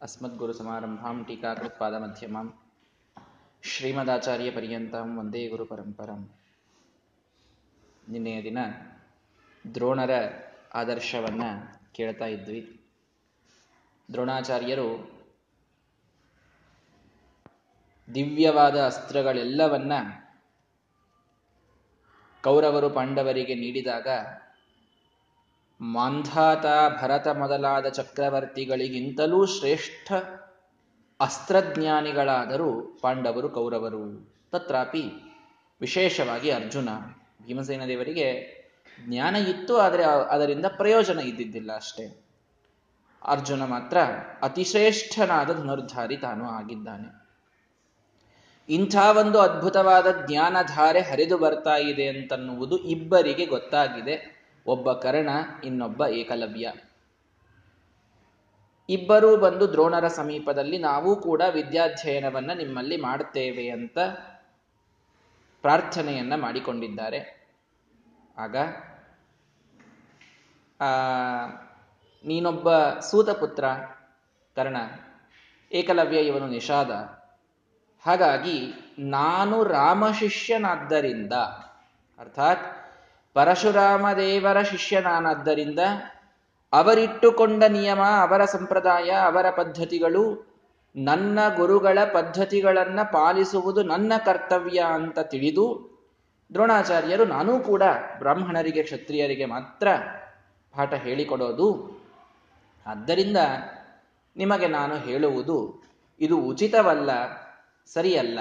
अस्मद्गुरुसमारम्भां 0.00 1.16
टीकाकृत्पादमध्यमां 1.24 2.46
ಶ್ರೀಮದಾಚಾರ್ಯ 3.62 4.50
ಒಂದೇ 5.18 5.48
ಗುರು 5.48 5.64
ಪರಂಪರಂ 5.66 6.20
ನಿನ್ನೆಯ 8.08 8.42
ದಿನ 8.42 8.58
ದ್ರೋಣರ 9.74 10.10
ಆದರ್ಶವನ್ನ 10.74 11.44
ಕೇಳ್ತಾ 11.92 12.26
ಇದ್ವಿ 12.26 12.60
ದ್ರೋಣಾಚಾರ್ಯರು 14.12 14.88
ದಿವ್ಯವಾದ 18.08 18.84
ಅಸ್ತ್ರಗಳೆಲ್ಲವನ್ನ 18.84 19.92
ಕೌರವರು 22.44 22.90
ಪಾಂಡವರಿಗೆ 22.90 23.54
ನೀಡಿದಾಗ 23.54 24.08
ಮಾಂಧಾತ 25.92 26.66
ಭರತ 27.02 27.28
ಮೊದಲಾದ 27.28 27.86
ಚಕ್ರವರ್ತಿಗಳಿಗಿಂತಲೂ 27.86 29.46
ಶ್ರೇಷ್ಠ 29.46 30.12
ಅಸ್ತ್ರಜ್ಞಾನಿಗಳಾದರೂ 31.20 32.98
ಪಾಂಡವರು, 33.02 33.48
ಕೌರವರು. 33.48 34.34
ತತ್ರಾಪಿ 34.52 35.02
ವಿಶೇಷವಾಗಿ 35.80 36.50
ಅರ್ಜುನ. 36.50 36.88
ಭೀಮಸೇನ 37.46 37.84
ದೇವರಿಗೆ 37.86 38.54
ಜ್ಞಾನ 39.08 39.36
ಇತ್ತು 39.36 39.76
ಆದರೆ 39.76 40.04
ಅದರಿಂದ 40.04 40.66
ಪ್ರಯೋಜನ 40.76 41.18
ಇದ್ದಿದ್ದಿಲ್ಲ 41.18 41.74
ಅಷ್ಟೇ. 41.74 42.24
ಅರ್ಜುನ 43.24 43.64
ಮಾತ್ರ 43.64 43.98
ಅತಿಶ್ರೇಷ್ಠನಾದ 44.42 45.52
ಧನುರ್ಧಾರಿ 45.52 46.16
ತಾನು 46.16 46.44
ಆಗಿದ್ದಾನೆ. 46.44 47.28
ಇಂಥ 48.68 48.96
ಒಂದು 48.96 49.38
ಅದ್ಭುತವಾದ 49.38 50.26
ಜ್ಞಾನಧಾರೆ 50.26 51.00
ಹರಿದು 51.00 51.38
ಬರ್ತಾ 51.38 51.76
ಇದೆ 51.76 52.08
ಅಂತನ್ನುವುದು 52.08 52.78
ಇಬ್ಬರಿಗೆ 52.78 53.46
ಗೊತ್ತಾಗಿದೆ. 53.46 54.33
ಒಬ್ಬ 54.66 54.92
ಕರ್ಣ, 54.92 55.28
ಇನ್ನೊಬ್ಬ 55.64 56.04
ಏಕಲವ್ಯ. 56.06 56.72
ಇಬ್ಬರೂ 58.88 59.36
ಬಂದು 59.36 59.72
ದ್ರೋಣರ 59.72 60.08
ಸಮೀಪದಲ್ಲಿ 60.08 60.78
ನಾವು 60.78 61.16
ಕೂಡ 61.16 61.42
ವಿದ್ಯಾಧ್ಯಯನವನ್ನ 61.52 62.50
ನಿಮ್ಮಲ್ಲಿ 62.52 62.96
ಮಾಡುತ್ತೇವೆ 62.96 63.70
ಅಂತ 63.70 63.98
ಪ್ರಾರ್ಥನೆಯನ್ನ 65.62 66.34
ಮಾಡಿಕೊಂಡಿದ್ದಾರೆ. 66.36 67.48
ಆಗ, 68.38 68.56
ಆ, 70.80 70.86
ನೀನೊಬ್ಬ 72.24 72.78
ಸೂತಪುತ್ರ 72.98 73.64
ಕರ್ಣ, 74.56 74.76
ಏಕಲವ್ಯ 75.72 76.20
ಇವನು 76.20 76.48
ನಿಷಾದ. 76.48 76.90
ಹಾಗಾಗಿ, 78.02 78.72
ನಾನು 78.98 79.64
ರಾಮ 79.64 80.10
ಶಿಷ್ಯನಾದ್ದರಿಂದ 80.10 81.32
ಅರ್ಥಾತ್ 82.18 82.73
ಪರಶುರಾಮ 83.34 84.12
ದೇವರ 84.12 84.62
ಶಿಷ್ಯನಾನಾದ್ದರಿಂದ 84.62 85.78
ಅವರಿಟ್ಟುಕೊಂಡ 86.72 87.64
ನಿಯಮ, 87.64 88.02
ಅವರ 88.02 88.44
ಸಂಪ್ರದಾಯ, 88.44 89.10
ಅವರ 89.10 89.50
ಪದ್ಧತಿಗಳು, 89.50 90.54
ನನ್ನ 90.96 91.38
ಗುರುಗಳ 91.56 91.98
ಪದ್ಧತಿಗಳನ್ನ 92.12 93.02
ಪಾಲಿಸುವುದು 93.12 93.82
ನನ್ನ 93.82 94.12
ಕರ್ತವ್ಯ 94.24 94.80
ಅಂತ 94.80 95.18
ತಿಳಿದು 95.18 95.94
ದ್ರೋಣಾಚಾರ್ಯರು 96.54 97.24
ನಾನೂ 97.24 97.60
ಕೂಡ 97.60 97.82
ಬ್ರಾಹ್ಮಣರಿಗೆ, 98.18 98.82
ಕ್ಷತ್ರಿಯರಿಗೆ 98.82 99.44
ಮಾತ್ರ 99.44 99.88
ಪಾಠ 100.76 100.94
ಹೇಳಿಕೊಡೋದು. 100.94 102.00
ಆದ್ದರಿಂದ 102.86 103.36
ನಿಮಗೆ 104.36 104.66
ನಾನು 104.66 104.96
ಹೇಳುವುದು, 104.96 105.84
ಇದು 106.20 106.36
ಉಚಿತವಲ್ಲ, 106.36 107.10
ಸರಿಯಲ್ಲ. 107.92 108.38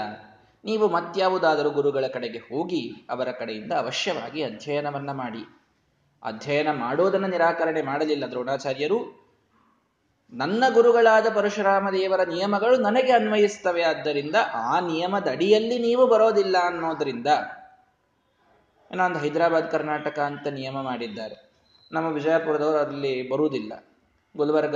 ನೀವು 0.66 0.88
ಮತ್ಯಾವುದಾದರೂ 0.88 1.70
ಗುರುಗಳ 1.70 2.06
ಕಡೆಗೆ 2.14 2.38
ಹೋಗಿ 2.38 3.08
ಅವರ 3.10 3.32
ಕಡೆಯಿಂದ 3.32 3.72
ಅವಶ್ಯವಾಗಿ 3.72 4.44
ಅಧ್ಯಯನವನ್ನ 4.44 5.12
ಮಾಡಿ. 5.12 5.60
ಅಧ್ಯಯನ 6.24 6.72
ಮಾಡೋದನ್ನು 6.72 7.28
ನಿರಾಕರಣೆ 7.28 7.82
ಮಾಡಲಿಲ್ಲ 7.82 8.26
ದ್ರೋಣಾಚಾರ್ಯರು. 8.26 9.24
ನನ್ನ 10.34 10.64
ಗುರುಗಳಾದ 10.74 11.26
ಪರಶುರಾಮ 11.36 11.90
ದೇವರ 11.90 12.24
ನಿಯಮಗಳು 12.24 12.78
ನನಗೆ 12.78 13.12
ಅನ್ವಯಿಸ್ತವೆ. 13.12 13.84
ಆದ್ದರಿಂದ 13.84 14.36
ಆ 14.54 14.80
ನಿಯಮದ 14.80 15.28
ಅಡಿಯಲ್ಲಿ 15.32 15.80
ನೀವು 15.80 16.08
ಬರೋದಿಲ್ಲ 16.08 16.58
ಅನ್ನೋದರಿಂದ 16.66 17.28
ಏನೋ 18.92 19.20
ಹೈದರಾಬಾದ್, 19.20 19.72
ಕರ್ನಾಟಕ 19.72 20.20
ಅಂತ 20.20 20.48
ನಿಯಮ 20.48 20.82
ಮಾಡಿದ್ದಾರೆ. 20.82 21.52
ನಮ್ಮ 21.92 22.08
ವಿಜಯಪುರದವರು 22.08 22.78
ಅಲ್ಲಿ 22.78 23.30
ಬರುವುದಿಲ್ಲ. 23.30 23.86
ಗುಲ್ಬರ್ಗ, 24.38 24.76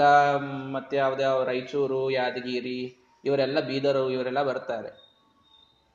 ಮತ್ತೆ 0.72 0.98
ಯಾವುದೇ 0.98 1.24
ರಾಯಚೂರು, 1.46 2.12
ಯಾದಗಿರಿ, 2.12 2.98
ಇವರೆಲ್ಲ 3.26 3.60
ಬೀದರು, 3.60 4.12
ಇವರೆಲ್ಲ 4.12 4.44
ಬರ್ತಾರೆ. 4.44 5.07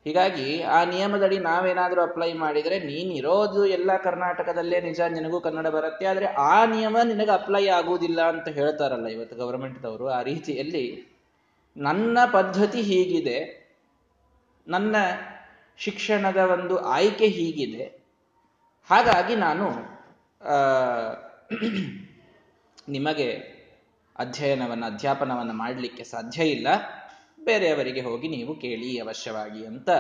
ಹೀಗಾಗಿ 0.07 0.47
ಆ 0.77 0.79
ನಿಯಮದಡಿ 0.93 1.37
ನಾವೇನಾದರೂ 1.49 2.01
ಅಪ್ಲೈ 2.03 2.29
ಮಾಡಿದರೆ 2.43 2.77
ನೀನಿರೋದು 2.89 3.61
ಎಲ್ಲ 3.77 3.91
ಕರ್ನಾಟಕದಲ್ಲೇ 4.07 4.79
ನಿಜ, 4.87 5.01
ನಿನಗೂ 5.17 5.39
ಕನ್ನಡ 5.41 5.69
ಬರುತ್ತೆ, 5.77 6.05
ಆದರೆ 6.13 6.27
ಆ 6.53 6.57
ನಿಯಮ 6.73 6.97
ನಿನಗೆ 7.11 7.33
ಅಪ್ಲೈ 7.37 7.65
ಆಗುವುದಿಲ್ಲ 7.79 8.21
ಅಂತ 8.33 8.49
ಹೇಳ್ತಾರಲ್ಲ 8.59 9.09
ಇವತ್ತು 9.17 9.37
ಗೌರ್ಮೆಂಟ್ದವರು 9.43 10.07
ಆ 10.17 10.19
ರೀತಿಯಲ್ಲಿ 10.31 10.85
ನನ್ನ 11.77 12.19
ಪದ್ಧತಿ 12.33 12.81
ಹೀಗಿದೆ, 12.89 13.39
ನನ್ನ 14.67 14.97
ಶಿಕ್ಷಣದ 15.79 16.41
ಒಂದು 16.57 16.75
ಆಯ್ಕೆ 16.97 17.29
ಹೀಗಿದೆ. 17.37 17.85
ಹಾಗಾಗಿ 18.91 19.37
ನಾನು 19.47 19.67
ನಿಮಗೆ 22.89 23.29
ಅಧ್ಯಯನವನ್ನು, 24.17 24.87
ಅಧ್ಯಾಪನವನ್ನು 24.87 25.55
ಮಾಡಲಿಕ್ಕೆ 25.63 26.05
ಸಾಧ್ಯ 26.05 26.43
ಇಲ್ಲ. 26.57 26.69
ಬೇರೆಯವರಿಗೆ 27.45 28.01
ಹೋಗಿ 28.01 28.29
ನೀವು 28.29 28.53
ಕೇಳಿ 28.55 28.91
ಅವಶ್ಯವಾಗಿ 28.99 29.67
ಅಂತ 29.67 29.91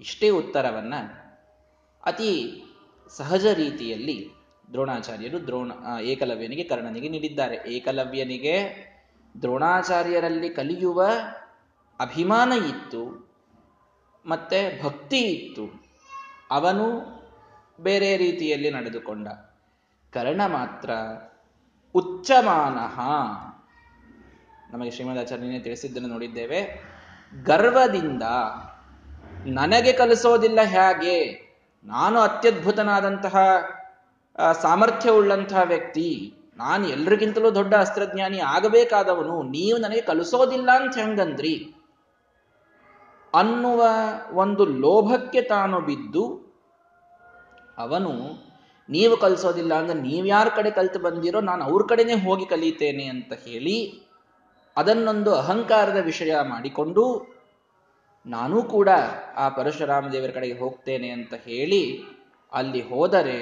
ಇಷ್ಟೇ 0.00 0.28
ಉತ್ತರವನ್ನು 0.30 1.00
ಅತಿ 2.02 2.32
ಸಹಜ 3.16 3.46
ರೀತಿಯಲ್ಲಿ 3.46 4.16
ದ್ರೋಣಾಚಾರ್ಯರು 4.72 5.38
ದ್ರೋಣ 5.46 5.72
ಏಕಲವ್ಯನಿಗೆ 6.02 6.64
ಕರ್ಣನಿಗೆ 6.64 7.08
ನೀಡಿದ್ದಾರೆ. 7.08 7.56
ಏಕಲವ್ಯನಿಗೆ 7.66 8.54
ದ್ರೋಣಾಚಾರ್ಯರಲ್ಲಿ 9.42 10.48
ಕಲಿಯುವ 10.48 11.00
ಅಭಿಮಾನ 12.00 12.52
ಇತ್ತು, 12.52 13.02
ಮತ್ತೆ 14.26 14.60
ಭಕ್ತಿ 14.82 15.20
ಇತ್ತು. 15.32 15.64
ಅವನು 16.50 16.86
ಬೇರೆ 17.80 18.16
ರೀತಿಯಲ್ಲಿ 18.16 18.70
ನಡೆದುಕೊಂಡ. 18.70 19.28
ಕರ್ಣ 20.12 20.40
ಮಾತ್ರ 20.46 20.90
ಉಚ್ಚಮಾನಃ 21.94 22.96
ನಮಗೆ 24.72 24.90
ಶ್ರೀಮದಾಚಾರ್ಯನೇ 24.90 25.58
ತಿಳಿಸಿದ್ದನ್ನು 25.58 26.08
ನೋಡಿದ್ದೇವೆ. 26.08 26.60
ಗರ್ವದಿಂದ 27.44 28.22
ನನಗೆ 29.46 29.92
ಕಲಿಸೋದಿಲ್ಲ 29.92 30.60
ಹೇಗೆ? 30.62 31.16
ನಾನು 31.84 32.18
ಅತ್ಯದ್ಭುತನಾದಂತಹ 32.18 33.36
ಸಾಮರ್ಥ್ಯವುಳ್ಳಂತಹ 34.62 35.62
ವ್ಯಕ್ತಿ. 35.64 36.34
ನಾನು 36.56 36.88
ಎಲ್ರಿಗಿಂತಲೂ 36.88 37.54
ದೊಡ್ಡ 37.54 37.74
ಅಸ್ತ್ರಜ್ಞಾನಿ 37.74 38.38
ಆಗಬೇಕಾದವನು. 38.38 39.42
ನೀವು 39.42 39.78
ನನಗೆ 39.78 40.00
ಕಲಿಸೋದಿಲ್ಲ 40.00 40.70
ಅಂತ 40.70 40.98
ಹೆಂಗಂದ್ರಿ? 40.98 41.74
ಅನ್ನುವ 43.34 43.84
ಒಂದು 44.32 44.64
ಲೋಭಕ್ಕೆ 44.64 45.42
ತಾನು 45.42 45.80
ಬಿದ್ದು, 45.80 46.24
ಅವನು, 47.78 48.12
ನೀವು 48.88 49.16
ಕಲಿಸೋದಿಲ್ಲ 49.16 49.74
ಅಂದ್ರೆ 49.74 50.00
ನೀವ್ಯಾರ 50.00 50.48
ಕಡೆ 50.56 50.70
ಕಲಿತು 50.70 50.98
ಬಂದಿರೋ, 50.98 51.40
ನಾನು 51.40 51.64
ಅವ್ರ 51.64 51.82
ಕಡೆನೆ 51.88 52.14
ಹೋಗಿ 52.14 52.46
ಕಲಿತೇನೆ 52.46 53.04
ಅಂತ 53.04 53.32
ಹೇಳಿ 53.32 54.09
ಅದನ್ನೊಂದು 54.80 55.34
ಅಹಂಕಾರದ 55.34 56.00
ವಿಷಯ 56.04 56.32
ಮಾಡಿಕೊಂಡು 56.42 57.04
ನಾನೂ 58.26 58.62
ಕೂಡ 58.62 58.88
ಆ 59.36 59.48
ಪರಶುರಾಮ 59.48 60.08
ದೇವರ 60.08 60.30
ಕಡೆಗೆ 60.30 60.56
ಹೋಗ್ತೇನೆ 60.58 61.08
ಅಂತ 61.10 61.34
ಹೇಳಿ 61.34 61.82
ಅಲ್ಲಿ 62.52 62.82
ಹೋದರೆ 62.88 63.38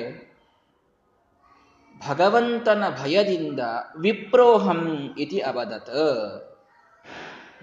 ಭಗವಂತನ 2.08 2.84
ಭಯದಿಂದ 3.02 3.60
ವಿಪ್ರೋಹಂ 4.00 4.82
ಇತಿ 5.18 5.38
ಅವದತ್. 5.40 5.96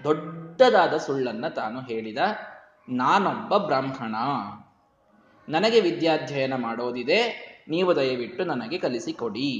ದೊಡ್ಡದಾದ 0.04 0.94
ಸುಳ್ಳನ್ನ 0.96 1.48
ತಾನು 1.48 1.80
ಹೇಳಿದ, 1.80 2.18
ನಾನೊಬ್ಬ 2.88 3.56
ಬ್ರಾಹ್ಮಣ. 3.56 4.16
ನನಗೆ 5.48 5.80
ವಿದ್ಯಾಧ್ಯಯನ 5.80 6.54
ಮಾಡೋದಿದೆ, 6.56 7.20
ನೀವು 7.68 7.96
ದಯವಿಟ್ಟು 7.96 8.44
ನನಗೆ 8.44 8.78
ಕಲಿಸಿಕೊಡಿ 8.78 9.50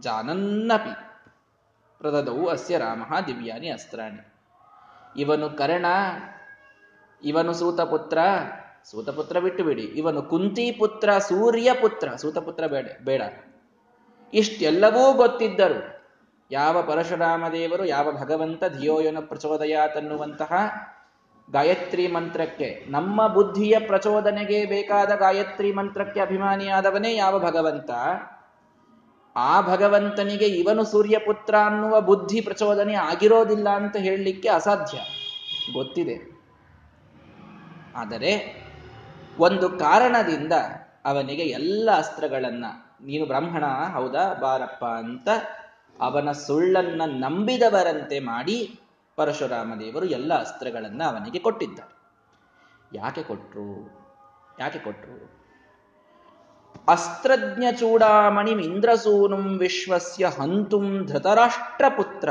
ಜಾನನ್ನಪಿ. 0.00 1.07
ಪ್ರದದವು 1.98 2.48
ಅಸ್ಯ 2.48 2.78
ರಾಮ 2.78 3.02
ದಿವ್ಯಾನಿ 3.26 3.68
ಅಸ್ತ್ರಾಣಿ. 3.70 4.34
ಇವನು 5.16 5.50
ಕರ್ಣ, 5.50 5.86
ಇವನು 7.24 7.52
ಸೂತಪುತ್ರ 7.54 8.18
ಸೂತಪುತ್ರ 8.84 9.38
ಬಿಟ್ಟು 9.38 9.64
ಬಿಡಿ 9.64 9.82
ಇವನು 9.82 10.22
ಕುಂತಿ 10.22 10.70
ಪುತ್ರ, 10.70 11.18
ಸೂರ್ಯ 11.18 11.72
ಪುತ್ರ, 11.80 12.16
ಸೂತಪುತ್ರ 12.16 12.66
ಬೇಡ 12.66 12.86
ಬೇಡ. 13.04 13.22
ಇಷ್ಟೆಲ್ಲವೂ 14.34 15.12
ಗೊತ್ತಿದ್ದರು. 15.12 15.98
ಯಾವ 16.50 16.82
ಪರಶುರಾಮ 16.82 17.44
ದೇವರು 17.52 17.84
ಯಾವ 17.84 18.12
ಭಗವಂತ 18.12 18.64
ಧಿಯೋಯನ 18.64 19.18
ಪ್ರಚೋದಯಾತನ್ನುವಂತಹ 19.20 20.52
ಗಾಯತ್ರಿ 21.52 22.06
ಮಂತ್ರಕ್ಕೆ, 22.06 22.84
ನಮ್ಮ 22.88 23.26
ಬುದ್ಧಿಯ 23.26 23.78
ಪ್ರಚೋದನೆಗೆ 23.86 24.64
ಬೇಕಾದ 24.64 25.10
ಗಾಯತ್ರಿ 25.14 25.72
ಮಂತ್ರಕ್ಕೆ 25.72 26.20
ಅಭಿಮಾನಿಯಾದವನೇ 26.20 27.16
ಯಾವ 27.16 27.38
ಭಗವಂತ? 27.38 27.90
ಆ 29.38 29.60
ಭಗವಂತನಿಗೆ 29.60 30.44
ಇವನು 30.44 30.84
ಸೂರ್ಯಪುತ್ರ 30.84 31.54
ಅನ್ನುವ 31.66 32.00
ಬುದ್ಧಿ 32.00 32.40
ಪ್ರಚೋದನೆ 32.40 32.94
ಆಗಿರೋದಿಲ್ಲ 32.94 33.68
ಅಂತ 33.68 33.96
ಹೇಳಲಿಕ್ಕೆ 33.96 34.48
ಅಸಾಧ್ಯ. 34.48 34.98
ಗೊತ್ತಿದೆ. 35.72 36.38
ಆದರೆ 37.96 38.62
ಒಂದು 39.38 39.68
ಕಾರಣದಿಂದ 39.68 40.52
ಅವನಿಗೆ 41.04 41.42
ಎಲ್ಲ 41.42 41.90
ಅಸ್ತ್ರಗಳನ್ನ, 41.96 42.64
ನೀನು 43.04 43.26
ಬ್ರಾಹ್ಮಣ, 43.26 43.64
ಹೌದಾ 43.66 44.34
ಬಾರಪ್ಪ 44.34 44.84
ಅಂತ 44.84 45.28
ಅವನ 46.00 46.32
ಸುಳ್ಳನ್ನ 46.32 47.02
ನಂಬಿದವರಂತೆ 47.06 48.18
ಮಾಡಿ 48.18 48.80
ಪರಶುರಾಮ 49.16 49.72
ದೇವರು 49.80 50.06
ಎಲ್ಲ 50.06 50.34
ಅಸ್ತ್ರಗಳನ್ನ 50.34 51.02
ಅವನಿಗೆ 51.04 51.38
ಕೊಟ್ಟಿದ್ದಾರೆ 51.38 51.98
ಯಾಕೆ 52.94 53.22
ಕೊಟ್ರು? 53.22 53.98
ಯಾಕೆ 54.60 54.78
ಕೊಟ್ರು? 54.78 55.37
ಅಸ್ತ್ರಜ್ಞ 56.88 57.64
ಚೂಡಾಮಣಿ 57.78 58.50
ಇಂದ್ರಸೂನುಂ 58.50 59.44
ವಿಶ್ವಸ್ಯ 59.58 60.26
ಹಂತುಂ 60.26 61.06
ಧೃತರಾಷ್ಟ್ರಪುತ್ರ. 61.06 62.28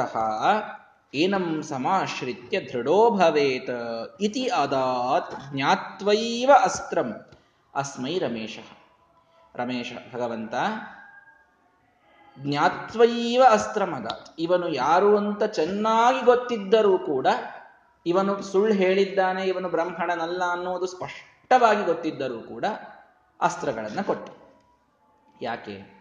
ಏನಂ 1.13 1.45
ಸಮಾಶ್ರಿತ್ಯ 1.63 2.61
ದೃಢೋ 2.61 2.97
ಭವೇತ್. 3.11 3.75
ಇತಿ 4.21 4.45
ಅದಾತ್ 4.63 5.33
ಜ್ಞಾತ್ವೈವ 5.53 6.51
ಅಸ್ತ್ರಂ. 6.63 7.09
ಅಸ್ಮೈ 7.75 8.19
ರಮೇಶ. 8.19 8.57
ರಮೇಶ 9.55 9.93
ಭಗವಂತ, 10.13 10.55
ಜ್ಞಾತ್ವೈವ 12.37 13.43
ಅಸ್ತ್ರಮದಾತ್ 13.51 14.27
ಇವನು 14.39 14.67
ಯಾರು 14.73 15.17
ಅಂತ 15.17 15.43
ಚೆನ್ನಾಗಿ 15.43 16.21
ಗೊತ್ತಿದ್ದರೂ 16.25 16.97
ಕೂಡ 16.97 17.27
ಇವನು 18.05 18.33
ಸುಳ್ಳು 18.41 18.73
ಹೇಳಿದ್ದಾನೆ, 18.73 19.41
ಇವನು 19.43 19.69
ಬ್ರಾಹ್ಮಣನಲ್ಲ 19.69 20.43
ಅನ್ನೋದು 20.51 20.85
ಸ್ಪಷ್ಟವಾಗಿ 20.85 21.85
ಗೊತ್ತಿದ್ದರೂ 21.85 22.39
ಕೂಡ 22.41 22.65
ಅಸ್ತ್ರಗಳನ್ನು 23.41 24.03
ಕೊಟ್ಟ. 24.03 24.36
ಯಾಕೆ? 25.41 25.97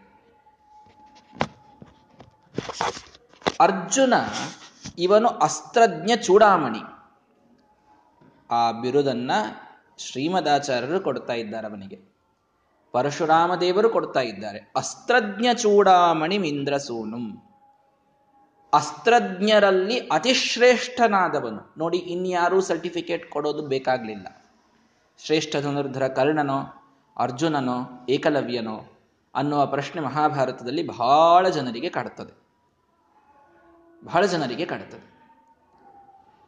ಅರ್ಜುನ 3.59 4.13
ಇವನು 4.97 5.27
ಅಸ್ತ್ರಜ್ಞ 5.27 6.11
ಚೂಡಾಮಣಿ. 6.23 6.79
ಆ 8.51 8.71
ಬಿರುದನ್ನ 8.71 9.31
ಶ್ರೀಮದಾಚಾರ್ಯರು 9.97 10.99
ಕೊಡ್ತಾ 10.99 11.33
ಇದ್ದಾರೆ 11.33 11.67
ಅವನಿಗೆ. 11.67 12.17
ಪರಶುರಾಮ 12.91 13.55
ದೇವರು 13.55 13.89
ಕೊಡ್ತಾ 13.89 14.19
ಇದ್ದಾರೆ. 14.19 14.71
ಅಸ್ತ್ರಜ್ಞ 14.75 15.45
ಚೂಡಾಮಣಿ 15.53 16.37
ಮಿಂದ್ರಸೂನು 16.37 17.47
ಅಸ್ತ್ರಜ್ಞರಲ್ಲಿ 18.73 19.99
ಅತಿಶ್ರೇಷ್ಠನಾದವನು. 19.99 21.73
ನೋಡಿ, 21.77 21.97
ಇನ್ಯಾರೂ 21.97 22.61
ಸರ್ಟಿಫಿಕೇಟ್ 22.61 23.31
ಕೊಡೋದು 23.31 23.67
ಬೇಕಾಗ್ಲಿಲ್ಲ. 23.67 24.45
ಶ್ರೇಷ್ಠ 25.25 25.55
ಧನುರ್ಧರ 25.61 26.07
ಕರ್ಣನೋ, 26.07 26.59
ಅರ್ಜುನನೋ, 27.17 28.05
ಏಕಲವ್ಯನೋ 28.09 28.96
ಅನ್ನುವ 29.37 29.65
ಪ್ರಶ್ನೆ 29.65 30.01
ಮಹಾಭಾರತದಲ್ಲಿ 30.01 30.87
ಬಹಳ 30.87 31.49
ಜನರಿಗೆ 31.49 31.89
ಕಾಡುತ್ತದೆ. 31.89 32.47
ಬಹಳ 34.05 34.25
ಜನರಿಗೆ 34.25 34.65
ಕಾಡುತ್ತದೆ. 34.65 35.17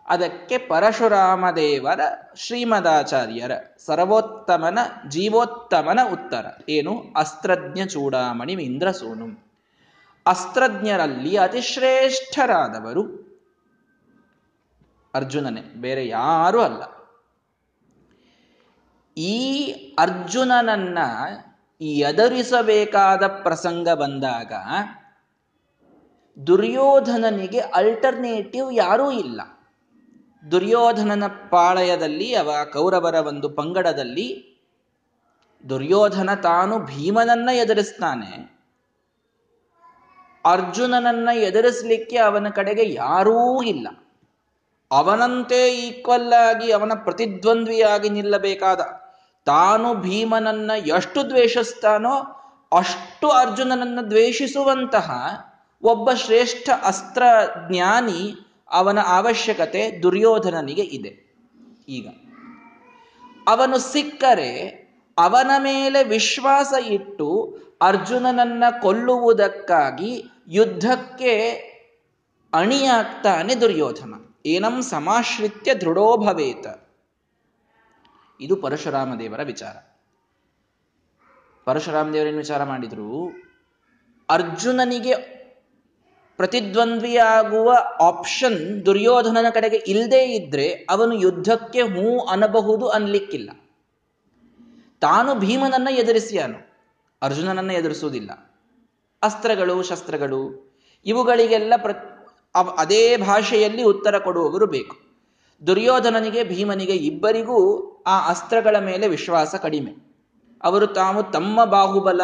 ಅದಕ್ಕೆ 0.08 0.58
ಪರಶುರಾಮ 0.58 1.46
ದೇವರ 1.56 2.00
ಶ್ರೀಮದಾಚಾರ್ಯರ 2.36 3.52
ಸರ್ವೋತ್ತಮನ 3.86 4.80
ಜೀವೋತ್ತಮನ 5.08 6.00
ಉತ್ತರ. 6.12 6.46
ಏನು? 6.70 7.04
ಅಸ್ತ್ರಜ್ಞ 7.18 7.86
ಚೂಡಾಮಣಿ 7.86 8.54
ಇಂದ್ರಸೂನು 8.54 9.50
ಅಸ್ತ್ರಜ್ಞರಲ್ಲಿ 10.28 11.38
ಅತಿಶ್ರೇಷ್ಠರಾದವರು 11.38 13.30
ಅರ್ಜುನನೇ, 15.14 15.62
ಬೇರೆ 15.62 16.08
ಯಾರೂ 16.08 16.62
ಅಲ್ಲ. 16.62 16.84
ಈ 19.18 19.72
ಅರ್ಜುನನನ್ನ 20.00 20.98
ಎದರಿಸಬೇಕಾದ 21.82 23.28
ಪ್ರಸಂಗ 23.28 23.90
ಬಂದಾಗ 23.90 24.54
ದುರ್ಯೋಧನನಿಗೆ 26.48 27.60
ಅಲ್ಟರ್ನೇಟಿವ್ 27.60 28.74
ಯಾರೂ 28.74 29.12
ಇಲ್ಲ. 29.12 29.42
ದುರ್ಯೋಧನನ 30.52 31.28
ಪಾಳಯದಲ್ಲಿ 31.28 32.36
ಅವ 32.36 32.52
ಕೌರವರ 32.74 33.14
ಒಂದು 33.14 33.50
ಪಂಗಡದಲ್ಲಿ 33.50 34.60
ದುರ್ಯೋಧನ 35.70 36.34
ತಾನು 36.34 36.80
ಭೀಮನನ್ನ 36.80 37.50
ಎದುರಿಸ್ತಾನೆ. 37.54 38.60
ಅರ್ಜುನನನ್ನ 40.46 41.30
ಎದುರಿಸಲಿಕ್ಕೆ 41.34 42.18
ಅವನ 42.18 42.50
ಕಡೆಗೆ 42.50 42.94
ಯಾರೂ 42.94 43.64
ಇಲ್ಲ. 43.64 43.88
ಅವನಂತೆ 44.92 45.76
ಈಕ್ವಲ್ 45.76 46.34
ಆಗಿ 46.34 46.72
ಅವನ 46.72 46.92
ಪ್ರತಿದ್ವಂದ್ವಿಯಾಗಿ 46.96 48.10
ನಿಲ್ಲಬೇಕಾದ 48.10 48.80
ತಾನು 49.50 49.94
ಭೀಮನನ್ನ 49.94 50.72
ಎಷ್ಟು 50.86 51.30
ದ್ವೇಷಿಸ್ತಾನೋ 51.30 52.16
ಅಷ್ಟು 52.78 53.30
ಅರ್ಜುನನನ್ನ 53.30 54.00
ದ್ವೇಷಿಸುವಂತಹ 54.08 55.12
ಒಬ್ಬ 55.84 56.14
ಶ್ರೇಷ್ಠ 56.14 56.70
ಅಸ್ತ್ರ 56.84 57.24
ಜ್ಞಾನಿ 57.70 58.22
ಅವನ 58.72 59.00
ಅವಶ್ಯಕತೆ 59.00 60.04
ದುರ್ಯೋಧನನಿಗೆ 60.04 60.82
ಇದೆ. 60.82 61.12
ಈಗ 61.90 62.08
ಅವನು 63.48 63.78
ಸಿಕ್ಕರೆ 63.78 64.52
ಅವನ 65.18 65.52
ಮೇಲೆ 65.58 66.04
ವಿಶ್ವಾಸ 66.04 66.74
ಇಟ್ಟು 66.88 67.28
ಅರ್ಜುನನನ್ನ 67.82 68.64
ಕೊಲ್ಲುವುದಕ್ಕಾಗಿ 68.82 70.24
ಯುದ್ಧಕ್ಕೆ 70.48 71.34
ಅಣಿಯಾಗ್ತಾನೆ 72.54 73.56
ದುರ್ಯೋಧನ. 73.56 74.14
ಏನಂ 74.46 74.82
ಸಮಾಶ್ರಿತ್ಯ 74.82 75.74
ದೃಢೋ 75.74 76.18
ಭವೇತ. 76.18 76.68
ಇದು 78.42 78.56
ಪರಶುರಾಮ 78.56 79.20
ದೇವರ 79.20 79.44
ವಿಚಾರ. 79.44 80.00
ಪರಶುರಾಮ 81.66 82.14
ದೇವರೇನು 82.14 82.38
ವಿಚಾರ 82.38 82.64
ಮಾಡಿದ್ರು? 82.64 83.32
ಅರ್ಜುನನಿಗೆ 84.30 85.40
ಪ್ರತಿದ್ವಂದ್ವಿಯಾಗುವ 86.38 87.78
ಆಪ್ಷನ್ 88.02 88.86
ದುರ್ಯೋಧನನ 88.86 89.46
ಕಡೆಗೆ 89.50 89.78
ಇಲ್ಲದೇ 89.78 90.26
ಇದ್ರೆ 90.26 90.70
ಅವನು 90.90 91.14
ಯುದ್ಧಕ್ಕೆ 91.14 91.82
ಹೂ 91.82 92.26
ಅನ್ನಬಹುದು 92.26 92.88
ಅನ್ಲಿಕ್ಕಿಲ್ಲ. 92.88 93.50
ತಾನು 95.02 95.36
ಭೀಮನನ್ನ 95.36 95.88
ಎದುರಿಸಿಯಾನು. 95.92 96.70
ಅರ್ಜುನನನ್ನ 97.22 97.72
ಎದುರಿಸುವುದಿಲ್ಲ. 97.72 98.54
ಅಸ್ತ್ರಗಳು, 99.22 99.84
ಶಸ್ತ್ರಗಳು, 99.84 100.74
ಇವುಗಳಿಗೆಲ್ಲ 101.06 101.74
ಪ್ರ 101.78 101.92
ಅದೇ 102.78 103.18
ಭಾಷೆಯಲ್ಲಿ 103.18 103.84
ಉತ್ತರ 103.84 104.20
ಕೊಡುವವರು 104.20 104.68
ಬೇಕು. 104.68 104.98
ದುರ್ಯೋಧನನಿಗೆ 105.68 106.44
ಭೀಮನಿಗೆ 106.44 106.96
ಇಬ್ಬರಿಗೂ 106.96 107.89
ಆ 108.10 108.30
ಅಸ್ತ್ರಗಳ 108.30 108.80
ಮೇಲೆ 108.80 109.08
ವಿಶ್ವಾಸ 109.08 109.56
ಕಡಿಮೆ. 109.56 109.96
ಅವರು 110.64 110.88
ತಾವು 110.88 111.24
ತಮ್ಮ 111.24 111.66
ಬಾಹುಬಲ, 111.66 112.22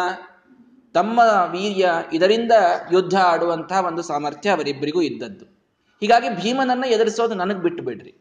ತಮ್ಮ 0.94 1.20
ವೀರ್ಯ, 1.50 1.92
ಇದರಿಂದ 2.12 2.52
ಯುದ್ಧ 2.92 3.14
ಆಡುವಂತಹ 3.14 3.84
ಒಂದು 3.84 4.02
ಸಾಮರ್ಥ್ಯ 4.02 4.50
ಅವರಿಬ್ಬರಿಗೂ 4.50 5.02
ಇದ್ದದ್ದು. 5.02 5.44
ಹೀಗಾಗಿ 6.00 6.28
ಭೀಮನನ್ನ 6.28 6.84
ಎದುರಿಸೋದು 6.84 7.34
ನನಗೆ 7.34 7.58
ಬಿಟ್ಟು 7.58 7.82
ಬಿಡ್ರಿ. 7.82 8.14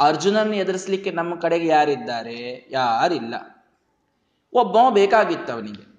ಅರ್ಜುನನ್ನ 0.00 0.54
ಎದುರಿಸಲಿಕ್ಕೆ 0.54 1.10
ನಮ್ಮ 1.10 1.34
ಕಡೆಗೆ 1.34 1.66
ಯಾರಿದ್ದಾರೆ? 1.66 2.68
ಯಾರಿಲ್ಲ. 2.70 3.64
ಒಬ್ಬ 4.52 4.76
ಬೇಕಾಗಿತ್ತು 4.90 5.52
ಅವನಿಗೆ. 5.52 5.90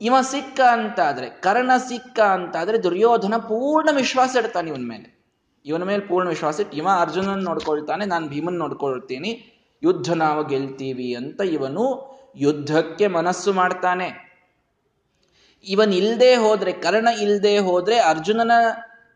ಇವ 0.00 0.14
ಸಿಕ್ಕ 0.20 0.60
ಅಂತಾದ್ರೆ, 0.60 1.30
ಕರ್ಣ 1.30 1.70
ಸಿಕ್ಕ 1.76 2.20
ಅಂತಾದ್ರೆ 2.20 2.82
ದುರ್ಯೋಧನ 2.82 3.36
ಪೂರ್ಣ 3.36 3.88
ವಿಶ್ವಾಸ 3.96 4.36
ಇಡ್ತಾನೆ 4.36 4.70
ಇವನ 4.70 4.84
ಮೇಲೆ. 4.88 5.17
ಇವನ 5.68 5.82
ಮೇಲೆ 5.82 6.02
ಪೂರ್ಣ 6.02 6.28
ವಿಶ್ವಾಸ 6.28 6.60
ಇಟ್ಟು, 6.60 6.76
ಇವ 6.76 6.88
ಅರ್ಜುನನ್ 7.00 7.44
ನೋಡ್ಕೊಳ್ತಾನೆ, 7.44 8.04
ನಾನು 8.04 8.28
ಭೀಮನ್ 8.28 8.58
ನೋಡ್ಕೊಳ್ತೀನಿ, 8.58 9.30
ಯುದ್ಧ 9.82 10.12
ನಾವು 10.12 10.46
ಗೆಲ್ತೀವಿ 10.46 11.14
ಅಂತ 11.14 11.40
ಇವನು 11.40 11.84
ಯುದ್ಧಕ್ಕೆ 12.36 13.06
ಮನಸ್ಸು 13.06 13.52
ಮಾಡ್ತಾನೆ. 13.52 14.28
ಇವನ್ 15.66 15.94
ಹೋದ್ರೆ, 16.38 16.72
ಕರ್ಣ 16.72 17.08
ಇಲ್ಲದೆ 17.20 17.58
ಹೋದ್ರೆ 17.58 17.98
ಅರ್ಜುನನ 17.98 18.50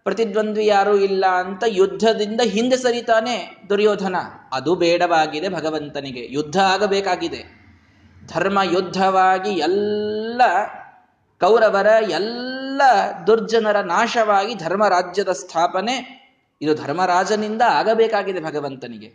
ಪ್ರತಿದ್ವಂದ್ವಿ 0.05 0.67
ಯಾರೂ 0.67 0.95
ಇಲ್ಲ 0.97 1.27
ಅಂತ 1.27 1.65
ಯುದ್ಧದಿಂದ 1.67 2.41
ಹಿಂದೆ 2.45 2.77
ಸರಿತಾನೆ 2.77 3.65
ದುರ್ಯೋಧನ. 3.69 4.17
ಅದು 4.53 4.75
ಬೇಡವಾಗಿದೆ 4.75 5.49
ಭಗವಂತನಿಗೆ, 5.49 6.27
ಯುದ್ಧ 6.31 6.57
ಆಗಬೇಕಾಗಿದೆ. 6.59 7.63
ಧರ್ಮ 8.27 8.59
ಯುದ್ಧವಾಗಿ 8.73 9.51
ಎಲ್ಲ 9.51 10.43
ಕೌರವರ 11.41 11.87
ಎಲ್ಲ 12.09 12.83
ದುರ್ಜನರ 13.27 13.81
ನಾಶವಾಗಿ 13.81 14.55
ಧರ್ಮ 14.55 14.89
ರಾಜ್ಯದ 14.89 15.33
ಸ್ಥಾಪನೆ 15.33 16.22
ಇದು 16.63 16.75
ಧರ್ಮರಾಜನಿಂದ 16.75 17.63
ಆಗಬೇಕಾಗಿದೆ 17.69 18.41
ಭಗವಂತನಿಗೆ. 18.41 19.11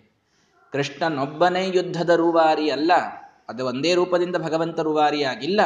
ಕೃಷ್ಣನೊಬ್ಬನೇ 0.74 1.72
ಯುದ್ಧದ 1.74 2.10
ರೂವಾರಿ 2.10 2.70
ಅಲ್ಲ, 2.70 2.92
ಅದು 3.50 3.66
ಒಂದೇ 3.66 3.96
ರೂಪದಿಂದ 3.96 4.36
ಭಗವಂತ 4.36 4.80
ರೂವಾರಿಯಾಗಿಲ್ಲ. 4.80 5.62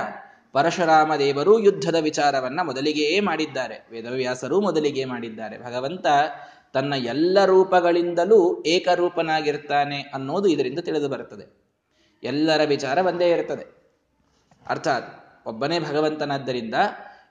ಪರಶುರಾಮ 0.53 1.15
ದೇವರು 1.15 1.59
ಯುದ್ಧದ 1.59 1.95
ವಿಚಾರವನ್ನ 1.95 2.59
ಮೊದಲಿಗೆಯೇ 2.63 3.19
ಮಾಡಿದ್ದಾರೆ. 3.19 3.87
ವೇದವ್ಯಾಸರು 3.91 4.61
ಮೊದಲಿಗೆ 4.61 5.05
ಮಾಡಿದ್ದಾರೆ. 5.05 5.57
ಭಗವಂತ 5.63 6.05
ತನ್ನ 6.73 6.93
ಎಲ್ಲ 6.93 7.45
ರೂಪಗಳಿಂದಲೂ 7.45 8.63
ಏಕರೂಪನಾಗಿರ್ತಾನೆ 8.67 10.01
ಅನ್ನೋದು 10.01 10.47
ಇದರಿಂದ 10.47 10.79
ತಿಳಿದು 10.79 11.09
ಬರುತ್ತದೆ. 11.09 11.45
ಎಲ್ಲರ 12.23 12.61
ವಿಚಾರ 12.63 12.97
ಒಂದೇ 12.97 13.29
ಇರ್ತದೆ 13.31 13.65
ಅರ್ಥಾತ್ 14.69 15.09
ಒಬ್ಬನೇ 15.45 15.79
ಭಗವಂತನಾದ್ದರಿಂದ 15.79 16.75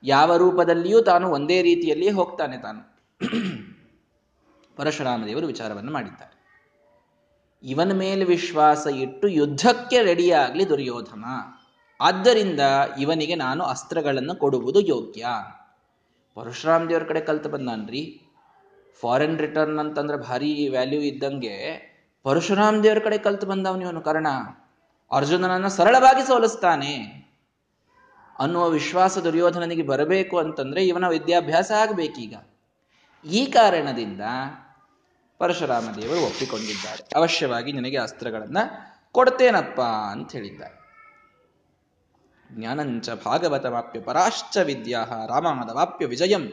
ಯಾವ 0.04 0.36
ರೂಪದಲ್ಲಿಯೂ 0.36 1.00
ತಾನು 1.00 1.30
ಒಂದೇ 1.30 1.62
ರೀತಿಯಲ್ಲಿ 1.62 2.10
ಹೋಗ್ತಾನೆ 2.10 2.56
ತಾನು. 2.56 2.80
ಪರಶುರಾಮ 4.80 5.24
ದೇವರು 5.26 5.46
ವಿಚಾರವನ್ನು 5.46 5.92
ಮಾಡಿದ್ದಾರೆ. 5.92 6.40
ಇವನ 7.62 7.92
ಮೇಲೆ 7.92 8.24
ವಿಶ್ವಾಸ 8.24 8.86
ಇಟ್ಟು 8.86 9.28
ಯುದ್ಧಕ್ಕೆ 9.28 10.02
ರೆಡಿಯಾಗಲಿ 10.02 10.68
ದುರ್ಯೋಧನ. 10.68 11.24
ಆದ್ದರಿಂದ 12.00 12.60
ಇವನಿಗೆ 13.00 13.34
ನಾನು 13.34 13.64
ಅಸ್ತ್ರಗಳನ್ನು 13.64 14.36
ಕೊಡುವುದು 14.36 14.80
ಯೋಗ್ಯ. 14.80 15.26
ಪರಶುರಾಮ್ 16.34 16.88
ದೇವ್ರ 16.88 17.04
ಕಡೆ 17.04 17.20
ಕಲ್ತು 17.20 17.48
ಬಂದಾನ್ರಿ. 17.48 18.22
ಫಾರಿನ್ 19.00 19.38
ರಿಟರ್ನ್ 19.38 19.78
ಅಂತಂದ್ರೆ 19.78 20.18
ಭಾರಿ 20.18 20.68
ವ್ಯಾಲ್ಯೂ 20.68 21.00
ಇದ್ದಂಗೆ 21.00 21.56
ಪರಶುರಾಮ 22.22 22.82
ದೇವ್ರ 22.82 22.98
ಕಡೆ 22.98 23.18
ಕಲ್ತು 23.18 23.46
ಬಂದವನು 23.46 23.82
ಇವನು. 23.82 24.00
ಕಾರಣ 24.00 24.26
ಅರ್ಜುನನನ್ನ 25.12 25.68
ಸರಳವಾಗಿ 25.68 26.26
ಸೋಲಿಸ್ತಾನೆ. 26.26 27.20
ಅನ್ನುವ 28.38 28.68
ವಿಶ್ವಾಸ 28.68 29.18
ದುರ್ಯೋಧನನಿಗೆ 29.18 29.82
ಬರಬೇಕು 29.82 30.38
ಅಂತಂದ್ರೆ 30.38 30.86
ಇವನ 30.86 31.08
ವಿದ್ಯಾಭ್ಯಾಸ 31.08 31.72
ಆಗಬೇಕೀಗ. 31.72 32.34
ಈ 33.24 33.46
ಕಾರಣದಿಂದ 33.46 34.20
ಪರಶುರಾಮ 35.40 35.84
ದೇವರು 36.02 36.20
ಒಪ್ಪಿಕೊಂಡಿದ್ದಾರೆ. 36.20 37.16
ಅವಶ್ಯವಾಗಿ 37.16 37.72
ನಿನಗೆ 37.72 37.98
ಅಸ್ತ್ರಗಳನ್ನ 37.98 38.58
ಕೊಡ್ತೇನಪ್ಪ 39.12 39.80
ಅಂತ 39.80 40.32
ಹೇಳಿದ್ದಾರೆ 40.32 40.80
ಜ್ಞಾನಂಚ 42.52 43.08
ಭಾಗವತ 43.24 43.66
ವಾಪ್ಯ 43.66 44.00
ಪರಾಶ್ಚ 44.00 44.56
ವಿದ್ಯಾ 44.56 45.04
ರಾಮಾದವಾಪ್ಯ 45.26 46.06
ವಿಜಯಂ 46.06 46.52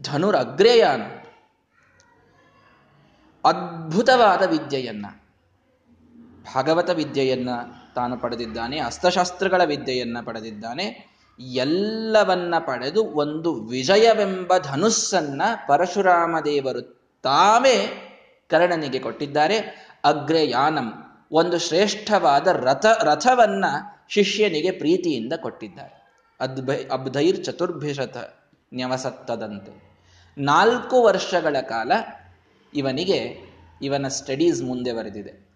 ಧನುರಗ್ರೇಯಾನ. 0.00 1.02
ಅದ್ಭುತವಾದ 3.44 4.42
ವಿದ್ಯೆಯನ್ನ, 4.42 5.06
ಭಾಗವತ 6.54 6.90
ವಿದ್ಯೆಯನ್ನ 6.90 7.48
ತಾನು 7.94 8.18
ಪಡೆದಿದ್ದಾನೆ, 8.18 8.78
ಅಸ್ತ್ರಶಾಸ್ತ್ರಗಳ 8.78 9.64
ವಿದ್ಯೆಯನ್ನ 9.64 10.16
ಪಡೆದಿದ್ದಾನೆ, 10.24 11.16
ಎಲ್ಲವನ್ನ 11.38 12.54
ಪಡೆದು 12.58 13.04
ಒಂದು 13.04 13.54
ವಿಜಯವೆಂಬ 13.54 14.58
ಧನುಸ್ಸನ್ನ 14.58 15.42
ಪರಶುರಾಮ 15.68 16.36
ದೇವರು 16.44 16.82
ತಾವೇ 17.22 18.06
ಕರ್ಣನಿಗೆ 18.50 18.98
ಕೊಟ್ಟಿದ್ದಾರೆ. 18.98 19.58
ಅಗ್ರಯಾನಂ 20.04 20.92
ಒಂದು 21.32 21.58
ಶ್ರೇಷ್ಠವಾದ 21.58 22.46
ರಥ, 22.46 22.86
ರಥವನ್ನ 22.86 23.64
ಶಿಷ್ಯನಿಗೆ 24.08 24.70
ಪ್ರೀತಿಯಿಂದ 24.70 25.32
ಕೊಟ್ಟಿದ್ದಾರೆ. 25.36 26.00
ಅದ್ಭೈ, 26.40 26.84
ಅಬ್ಧೈರ್ 26.84 27.44
ಚತುರ್ಭಿಷತ 27.44 28.16
ನ್ಯವಸತ್ತದಂತೆ. 28.74 29.98
ನಾಲ್ಕು 30.38 31.02
ವರ್ಷಗಳ 31.02 31.60
ಕಾಲ 31.60 31.92
ಇವನಿಗೆ, 32.74 33.36
ಇವನ 33.82 34.08
ಸ್ಟಡೀಸ್ 34.08 34.62
ಮುಂದೆ 34.62 34.92
ಬರೆದಿದೆ. 34.92 35.48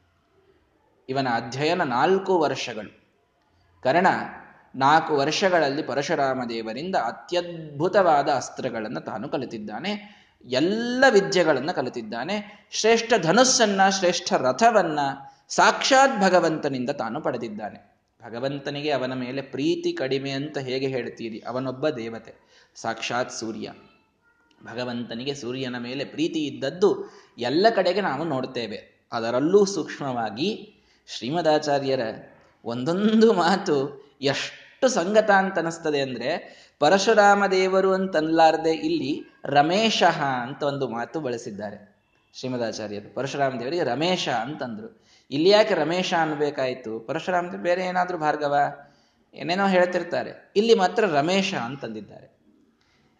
ಇವನ 1.08 1.28
ಅಧ್ಯಯನ 1.34 1.82
ನಾಲ್ಕು 1.82 2.38
ವರ್ಷಗಳು. 2.38 3.04
ಕರ್ಣ 3.82 4.06
ನಾಲ್ಕು 4.76 5.16
ವರ್ಷಗಳಲ್ಲಿ 5.16 5.82
ಪರಶುರಾಮ 5.82 6.40
ದೇವರಿಂದ 6.48 6.96
ಅತ್ಯದ್ಭುತವಾದ 6.96 8.28
ಅಸ್ತ್ರಗಳನ್ನು 8.28 9.00
ತಾನು 9.00 9.28
ಕಲಿತಿದ್ದಾನೆ. 9.28 10.24
ಎಲ್ಲ 10.44 11.04
ವಿದ್ಯೆಗಳನ್ನು 11.10 11.74
ಕಲಿತಿದ್ದಾನೆ. 11.74 12.68
ಶ್ರೇಷ್ಠ 12.70 13.12
ಧನುಸ್ಸನ್ನ, 13.22 13.88
ಶ್ರೇಷ್ಠ 13.88 14.32
ರಥವನ್ನ 14.32 14.98
ಸಾಕ್ಷಾತ್ 15.48 16.20
ಭಗವಂತನಿಂದ 16.20 16.90
ತಾನು 16.90 17.20
ಪಡೆದಿದ್ದಾನೆ. 17.20 17.94
ಭಗವಂತನಿಗೆ 18.24 18.90
ಅವನ 18.90 19.14
ಮೇಲೆ 19.14 19.42
ಪ್ರೀತಿ 19.42 19.92
ಕಡಿಮೆ 19.92 20.30
ಅಂತ 20.30 20.58
ಹೇಗೆ 20.58 20.86
ಹೇಳ್ತೀರಿ? 20.86 21.38
ಅವನೊಬ್ಬ 21.38 21.88
ದೇವತೆ, 21.88 22.34
ಸಾಕ್ಷಾತ್ 22.74 23.32
ಸೂರ್ಯ. 23.32 23.72
ಭಗವಂತನಿಗೆ 24.64 25.34
ಸೂರ್ಯನ 25.34 25.78
ಮೇಲೆ 25.78 26.04
ಪ್ರೀತಿ 26.04 26.46
ಇದ್ದದ್ದು 26.46 27.10
ಎಲ್ಲ 27.38 27.66
ಕಡೆಗೆ 27.74 28.00
ನಾವು 28.00 28.24
ನೋಡ್ತೇವೆ. 28.24 29.08
ಅದರಲ್ಲೂ 29.12 29.64
ಸೂಕ್ಷ್ಮವಾಗಿ 29.64 30.74
ಶ್ರೀಮದಾಚಾರ್ಯರ 31.06 32.00
ಒಂದೊಂದು 32.64 33.32
ಮಾತು 33.32 34.04
ಎಷ್ಟು 34.22 34.88
ಸಂಗತ 34.88 35.30
ಅಂತ 35.30 35.58
ಅಂದರೆ 35.58 36.00
ಅಂದ್ರೆ 36.00 36.63
ಪರಶುರಾಮ 36.78 37.47
ದೇವರು 37.47 37.93
ಅಂತನ್ಲಾರ್ದೆ 37.93 38.71
ಇಲ್ಲಿ 38.71 39.40
ರಮೇಶ 39.45 40.02
ಅಂತ 40.43 40.62
ಒಂದು 40.62 40.88
ಮಾತು 40.88 41.21
ಬಳಸಿದ್ದಾರೆ. 41.21 41.95
ಶ್ರೀಮದಾಚಾರ್ಯರು 42.35 43.14
ಪರಶುರಾಮ 43.14 43.52
ದೇವರಿಗೆ 43.61 43.83
ರಮೇಶ 43.83 44.28
ಅಂತಂದ್ರು. 44.28 45.04
ಇಲ್ಲಿ 45.31 45.49
ಯಾಕೆ 45.49 45.75
ರಮೇಶ 45.75 46.14
ಅನ್ಬೇಕಾಯ್ತು 46.21 47.00
ಪರಶುರಾಮ 47.00 47.47
ಬೇರೆ 47.49 47.85
ಏನಾದ್ರೂ 47.85 48.19
ಭಾರ್ಗವ? 48.19 48.57
ಏನೇನೋ 49.35 49.66
ಹೇಳ್ತಿರ್ತಾರೆ. 49.66 50.52
ಇಲ್ಲಿ 50.57 50.75
ಮಾತ್ರ 50.75 51.07
ರಮೇಶ 51.07 51.54
ಅಂತಂದಿದ್ದಾರೆ. 51.54 52.35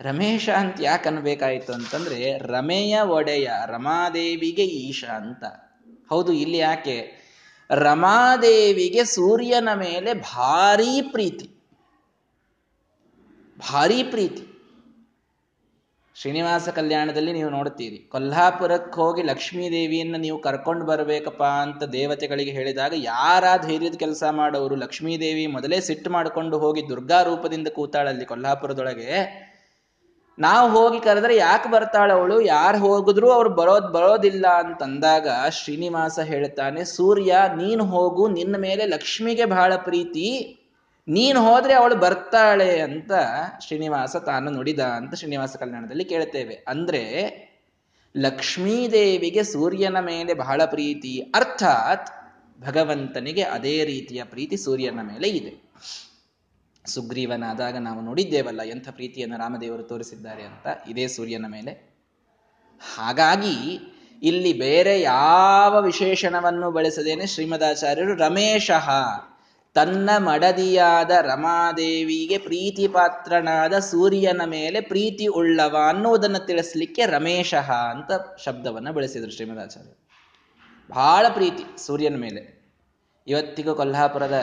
ರಮೇಶ 0.01 0.49
ಅಂತ 0.51 0.77
ಯಾಕೆ 0.81 1.09
ಅನ್ಬೇಕಾಯ್ತು 1.09 1.73
ಅಂತಂದ್ರೆ, 1.73 2.39
ರಮೆಯ 2.39 3.01
ಒಡೆಯ 3.01 3.51
ರಮಾದೇವಿಗೆ 3.67 4.65
ಈಶ 4.65 5.05
ಅಂತ. 5.05 5.45
ಹೌದು, 6.11 6.33
ಇಲ್ಲಿ 6.33 6.59
ಯಾಕೆ? 6.59 7.25
ರಮಾದೇವಿಗೆ 7.71 9.05
ಸೂರ್ಯನ 9.05 9.69
ಮೇಲೆ 9.75 10.15
ಭಾರೀ 10.15 11.03
ಪ್ರೀತಿ. 11.03 11.54
ಭಾರೀ 13.59 14.03
ಪ್ರೀತಿ. 14.03 14.43
ಶ್ರೀನಿವಾಸ 16.17 16.69
ಕಲ್ಯಾಣದಲ್ಲಿ 16.69 17.33
ನೀವು 17.33 17.51
ನೋಡ್ತೀರಿ 17.51 17.99
ಕೊಲ್ಹಾಪುರಕ್ಕೆ 18.09 18.97
ಹೋಗಿ 19.01 19.23
ಲಕ್ಷ್ಮೀ 19.23 19.71
ದೇವಿಯನ್ನ 19.71 20.17
ನೀವು 20.17 20.39
ಕರ್ಕೊಂಡು 20.39 20.85
ಬರಬೇಕಪ್ಪ 20.85 21.43
ಅಂತ 21.43 21.83
ದೇವತೆಗಳಿಗೆ 21.83 22.51
ಹೇಳಿದಾಗ 22.51 22.93
ಯಾರ 22.97 23.45
ಧೈರ್ಯದ 23.67 23.95
ಕೆಲಸ 23.95 24.25
ಮಾಡೋರು? 24.31 24.75
ಲಕ್ಷ್ಮೀದೇವಿ 24.75 25.47
ಮೊದಲೇ 25.47 25.81
ಸಿಟ್ಟು 25.81 26.11
ಮಾಡಿಕೊಂಡು 26.11 26.59
ಹೋಗಿ 26.59 26.89
ದುರ್ಗಾ 26.89 27.23
ರೂಪದಿಂದ 27.23 27.69
ಕೂತಾಳಲ್ಲಿ 27.69 28.25
ಕೊಲ್ಹಾಪುರದೊಳಗೆ. 28.25 29.11
ನಾವು 30.39 30.71
ಹೋಗಿ 30.71 31.01
ಕರೆದ್ರೆ 31.01 31.37
ಯಾಕೆ 31.37 31.71
ಬರ್ತಾಳ 31.71 32.13
ಅವಳು 32.13 32.41
ಯಾರು 32.41 32.79
ಹೋಗಿದ್ರು 32.79 33.31
ಅವ್ರು 33.31 33.51
ಬರೋದ್ 33.51 33.93
ಬರೋದಿಲ್ಲ 33.93 34.47
ಅಂತಂದಾಗ 34.47 35.29
ಶ್ರೀನಿವಾಸ 35.51 36.19
ಹೇಳ್ತಾನೆ, 36.19 36.85
ಸೂರ್ಯ 36.85 37.35
ನೀನು 37.57 37.85
ಹೋಗು, 37.85 38.29
ನಿನ್ನ 38.29 38.57
ಮೇಲೆ 38.57 38.87
ಲಕ್ಷ್ಮಿಗೆ 38.87 39.45
ಬಹಳ 39.45 39.73
ಪ್ರೀತಿ. 39.77 40.29
ನೀನು 41.09 41.43
ಹೋದ್ರೆ 41.43 41.75
ಅವಳು 41.75 41.97
ಬರ್ತಾಳೆ 41.97 42.81
ಅಂತ 42.81 43.11
ಶ್ರೀನಿವಾಸ 43.67 44.17
ತಾನು 44.17 44.51
ನುಡಿದ 44.51 44.81
ಅಂತ 44.81 45.15
ಶ್ರೀನಿವಾಸ 45.15 45.57
ಕಲ್ಯಾಣದಲ್ಲಿ 45.57 46.05
ಕೇಳ್ತೇವೆ. 46.05 46.65
ಅಂದ್ರೆ, 46.69 47.45
ಲಕ್ಷ್ಮೀದೇವಿಗೆ 48.17 49.43
ಸೂರ್ಯನ 49.43 50.01
ಮೇಲೆ 50.01 50.35
ಬಹಳ 50.35 50.63
ಪ್ರೀತಿ, 50.65 51.33
ಅರ್ಥಾತ್ 51.35 52.09
ಭಗವಂತನಿಗೆ 52.63 53.43
ಅದೇ 53.43 53.85
ರೀತಿಯ 53.85 54.25
ಪ್ರೀತಿ 54.25 54.57
ಸೂರ್ಯನ 54.57 55.01
ಮೇಲೆ 55.03 55.29
ಇದೆ. 55.29 55.73
ಸುಗ್ರೀವನಾದಾಗ 56.87 57.77
ನಾವು 57.77 58.01
ನೋಡಿದ್ದೇವಲ್ಲ 58.01 58.63
ಎಂಥ 58.63 58.89
ಪ್ರೀತಿಯನ್ನು 58.89 59.39
ರಾಮದೇವರು 59.39 59.83
ತೋರಿಸಿದ್ದಾರೆ 59.83 60.43
ಅಂತ, 60.43 60.67
ಇದೇ 60.89 61.07
ಸೂರ್ಯನ 61.07 61.47
ಮೇಲೆ. 61.49 61.73
ಹಾಗಾಗಿ, 62.97 63.81
ಇಲ್ಲಿ 64.23 64.53
ಬೇರೆ 64.53 65.01
ಯಾವ 65.01 65.83
ವಿಶೇಷಣವನ್ನು 65.83 66.71
ಬಳಸದೇನೆ 66.71 67.27
ಶ್ರೀಮದಾಚಾರ್ಯರು 67.27 68.15
ರಮೇಶಃ. 68.15 68.91
ತನ್ನ 69.75 70.11
ಮಡದಿಯಾದ 70.19 71.11
ರಮಾದೇವಿಗೆ 71.11 72.39
ಪ್ರೀತಿ 72.39 72.89
ಪಾತ್ರನಾದ 72.89 73.79
ಸೂರ್ಯನ 73.79 74.43
ಮೇಲೆ 74.45 74.81
ಪ್ರೀತಿ 74.81 75.27
ಉಳ್ಳವ 75.27 75.77
ಅನ್ನುವುದನ್ನು 75.89 76.47
ತಿಳಿಸ್ಲಿಕ್ಕೆ 76.47 77.07
ರಮೇಶ 77.07 77.55
ಅಂತ 77.55 78.11
ಶಬ್ದವನ್ನು 78.45 78.93
ಬಳಸಿದರು 78.93 79.31
ಶ್ರೀಮದಾಚಾರ್ಯ. 79.31 79.91
ಬಹಳ 80.91 81.27
ಪ್ರೀತಿ 81.29 81.87
ಸೂರ್ಯನ 81.87 82.17
ಮೇಲೆ. 82.17 82.73
ಇವತ್ತಿಗೂ 83.27 83.75
ಕೊಲ್ಹಾಪುರದ 83.75 84.43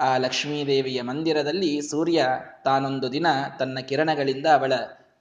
ಆ 0.00 0.16
ಲಕ್ಷ್ಮೀದೇವಿಯ 0.16 1.02
ಮಂದಿರದಲ್ಲಿ 1.02 1.82
ಸೂರ್ಯ 1.82 2.26
ತಾನೊಂದು 2.64 3.12
ದಿನ 3.12 3.26
ತನ್ನ 3.58 3.78
ಕಿರಣಗಳಿಂದ 3.80 4.46
ಅವಳ 4.46 4.72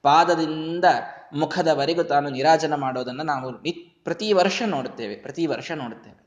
ಪಾದದಿಂದ 0.02 0.86
ಮುಖದವರೆಗೂ 1.34 2.04
ತಾನು 2.04 2.30
ನಿರಾಜನ 2.30 2.76
ಮಾಡೋದನ್ನು 2.76 3.24
ನಾವು 3.24 3.54
ಪ್ರತಿ 4.04 4.34
ವರ್ಷ 4.34 4.62
ನೋಡುತ್ತೇವೆ, 4.66 5.16
ಪ್ರತಿ 5.16 5.46
ವರ್ಷ 5.46 5.72
ನೋಡುತ್ತೇವೆ. 5.72 6.23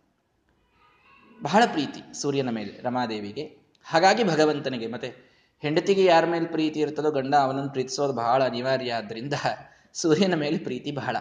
ಬಹಳ 1.42 1.62
ಪ್ರೀತಿ 1.66 2.20
ಸೂರ್ಯನ 2.20 2.50
ಮೇಲೆ, 2.50 2.82
ರಮಾದೇವಿಗೆ. 2.82 3.42
ಹಾಗಾಗಿ 3.84 4.24
ಭಗವಂತನಿಗೆ, 4.24 4.86
ಮತ್ತೆ 4.86 5.36
ಹೆಂಡತಿಗೆ 5.62 6.04
ಯಾರ 6.04 6.26
ಮೇಲೆ 6.26 6.46
ಪ್ರೀತಿ 6.46 6.80
ಇರ್ತದೋ 6.80 7.10
ಗಂಡ 7.10 7.34
ಅವನನ್ನು 7.34 7.70
ಪ್ರೀತಿಸೋದು 7.70 8.12
ಬಹಳ 8.12 8.44
ಅನಿವಾರ್ಯ 8.44 8.94
ಆದ್ದರಿಂದ 8.94 9.32
ಸೂರ್ಯನ 9.92 10.34
ಮೇಲೆ 10.34 10.58
ಪ್ರೀತಿ 10.58 10.92
ಬಹಳ. 10.92 11.16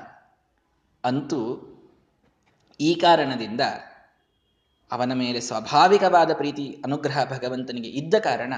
ಅಂತೂ 1.03 1.71
ಈ 2.79 2.95
ಕಾರಣದಿಂದ 2.95 3.61
ಅವನ 4.91 5.13
ಮೇಲೆ 5.13 5.39
ಸ್ವಾಭಾವಿಕವಾದ 5.39 6.33
ಪ್ರೀತಿ, 6.33 6.81
ಅನುಗ್ರಹ 6.85 7.37
ಭಗವಂತನಿಗೆ 7.37 7.89
ಇದ್ದ 7.89 8.13
ಕಾರಣ 8.13 8.53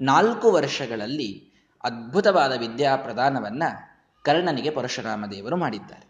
ನಾಲ್ಕು 0.00 0.52
ವರ್ಷಗಳಲ್ಲಿ 0.52 1.52
ಅದ್ಭುತವಾದ 1.84 2.52
ವಿದ್ಯಾ 2.58 2.96
ಪ್ರದಾನವನ್ನ 2.96 3.62
ಕರ್ಣನಿಗೆ 4.22 4.70
ಪರಶುರಾಮ 4.70 5.24
ದೇವರು 5.30 5.56
ಮಾಡಿದ್ದಾರೆ. 5.56 6.06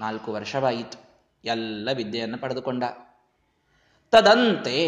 ನಾಲ್ಕು 0.00 0.32
ವರ್ಷವಾಯಿತು. 0.32 1.04
ಎಲ್ಲ 1.44 1.88
ವಿದ್ಯೆಯನ್ನು 1.96 2.38
ಪಡೆದುಕೊಂಡ. 2.38 2.84
ತದಂತೆ 4.10 4.78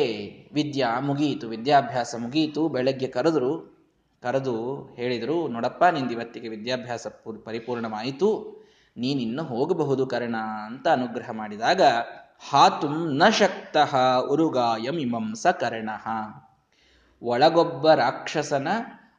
ವಿದ್ಯಾ 0.55 1.01
ಮುಗಿಯಿತು 1.01 1.49
ವಿದ್ಯಾಭ್ಯಾಸ 1.49 2.15
ಮುಗಿಯಿತು 2.19 2.69
ಬೆಳಗ್ಗೆ 2.69 3.07
ಕರೆದ್ರು, 3.07 3.81
ಕರೆದು 4.23 4.87
ಹೇಳಿದರು, 4.95 5.49
ನೋಡಪ್ಪ 5.49 5.85
ನಿಂದು 5.85 6.13
ಇವತ್ತಿಗೆ 6.13 6.49
ವಿದ್ಯಾಭ್ಯಾಸ 6.49 7.07
ಪರಿಪೂರ್ಣವಾಯಿತು. 7.45 8.61
ನೀನಿನ್ನು 8.97 9.43
ಹೋಗಬಹುದು 9.43 10.07
ಕರ್ಣ 10.07 10.37
ಅಂತ 10.67 10.89
ಅನುಗ್ರಹ 10.89 11.31
ಮಾಡಿದಾಗ, 11.31 11.83
ಹಾತುಂ 12.51 13.17
ನ 13.17 13.29
ಶಕ್ತಃ 13.29 13.97
ಉರುಗಾಯಂ 14.19 14.95
ಇಮಂಸ 14.95 15.47
ಕರ್ಣ. 15.47 15.91
ಒಳಗೊಬ್ಬ 17.23 17.91
ರಾಕ್ಷಸನ 17.91 18.69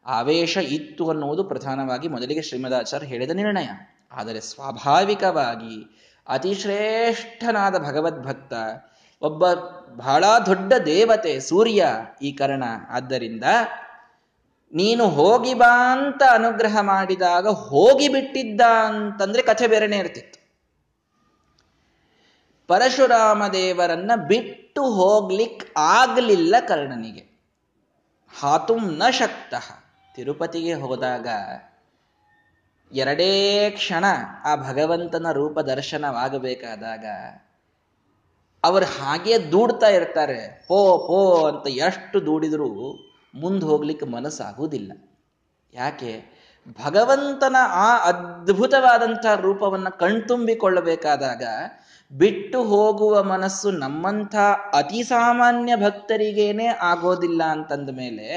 ಆವೇಶ 0.05 0.57
ಇತ್ತು 0.57 1.09
ಅನ್ನುವುದು 1.09 1.43
ಪ್ರಧಾನವಾಗಿ 1.43 2.07
ಮೊದಲಿಗೆ 2.07 2.41
ಶ್ರೀಮದಾಚಾರ್ಯ 2.41 3.07
ಹೇಳಿದ 3.07 3.31
ನಿರ್ಣಯ. 3.31 3.69
ಆದರೆ 4.11 4.39
ಸ್ವಾಭಾವಿಕವಾಗಿ 4.41 5.75
ಅತಿಶ್ರೇಷ್ಠನಾದ 6.27 7.77
ಭಗವದ್ಭಕ್ತ 7.77 8.53
ಒಬ್ಬ 9.21 9.53
ಬಹಳ 9.95 10.23
ದೊಡ್ಡ 10.45 10.73
ದೇವತೆ 10.73 11.39
ಸೂರ್ಯ 11.39 11.85
ಈ 12.21 12.31
ಕರ್ಣ. 12.31 12.63
ಆದ್ದರಿಂದ 12.89 13.43
ನೀನು 14.73 15.09
ಹೋಗಿ 15.09 15.53
ಬಾ 15.53 15.93
ಅಂತ 15.93 16.23
ಅನುಗ್ರಹ 16.31 16.77
ಮಾಡಿದಾಗ 16.81 17.47
ಹೋಗಿ 17.47 18.09
ಬಿಟ್ಟಿದ್ದ 18.09 18.61
ಅಂತಂದ್ರೆ 18.61 19.43
ಕಥೆ 19.43 19.67
ಬೇರೆನೆ 19.67 19.97
ಇರ್ತಿತ್ತು. 19.97 20.41
ಪರಶುರಾಮ 22.67 23.47
ದೇವರನ್ನ 23.47 24.11
ಬಿಟ್ಟು 24.27 24.91
ಹೋಗ್ಲಿಕ್ 24.91 25.77
ಆಗ್ಲಿಲ್ಲ 25.77 26.55
ಕರ್ಣನಿಗೆ. 26.67 27.31
ಹಾತುಂ 28.39 28.97
ನ 28.97 29.03
ಶಕ್ತ. 29.09 29.53
ತಿರುಪತಿಗೆ 30.15 30.73
ಹೋದಾಗ 30.73 31.27
ಎರಡೇ 32.91 33.69
ಕ್ಷಣ 33.69 34.05
ಆ 34.43 34.55
ಭಗವಂತನ 34.55 35.27
ರೂಪ 35.31 35.59
ದರ್ಶನವಾಗಬೇಕಾದಾಗ 35.59 37.05
ಅವರು 38.63 38.85
ಹಾಗೆ 38.85 39.51
ದೂಡ್ತಾ 39.51 39.87
ಇರ್ತಾರೆ. 39.87 40.65
ಪೋ 40.67 40.97
ಪೋ 40.97 41.47
ಅಂತ 41.47 41.67
ಎಷ್ಟು 41.67 42.25
ದೂಡಿದರೂ 42.25 42.69
ಮುಂದೆ 43.35 43.65
ಹೋಗ್ಲಿಕ್ಕೆ 43.65 44.05
ಮನಸ್ಸಾಗುವುದಿಲ್ಲ. 44.05 44.91
ಯಾಕೆ? 45.73 46.41
ಭಗವಂತನ 46.85 47.55
ಆ 47.67 47.97
ಅದ್ಭುತವಾದಂಥ 47.97 49.25
ರೂಪವನ್ನು 49.35 49.97
ಕಣ್ತುಂಬಿಕೊಳ್ಳಬೇಕಾದಾಗ 49.97 51.43
ಬಿಟ್ಟು 52.11 52.63
ಹೋಗುವ 52.63 53.23
ಮನಸ್ಸು 53.23 53.71
ನಮ್ಮಂಥ 53.71 54.35
ಅತಿ 54.73 55.03
ಸಾಮಾನ್ಯ 55.03 55.75
ಭಕ್ತರಿಗೇನೆ 55.75 56.67
ಆಗೋದಿಲ್ಲ 56.67 57.43
ಅಂತಂದ 57.43 57.89
ಮೇಲೆ 57.89 58.27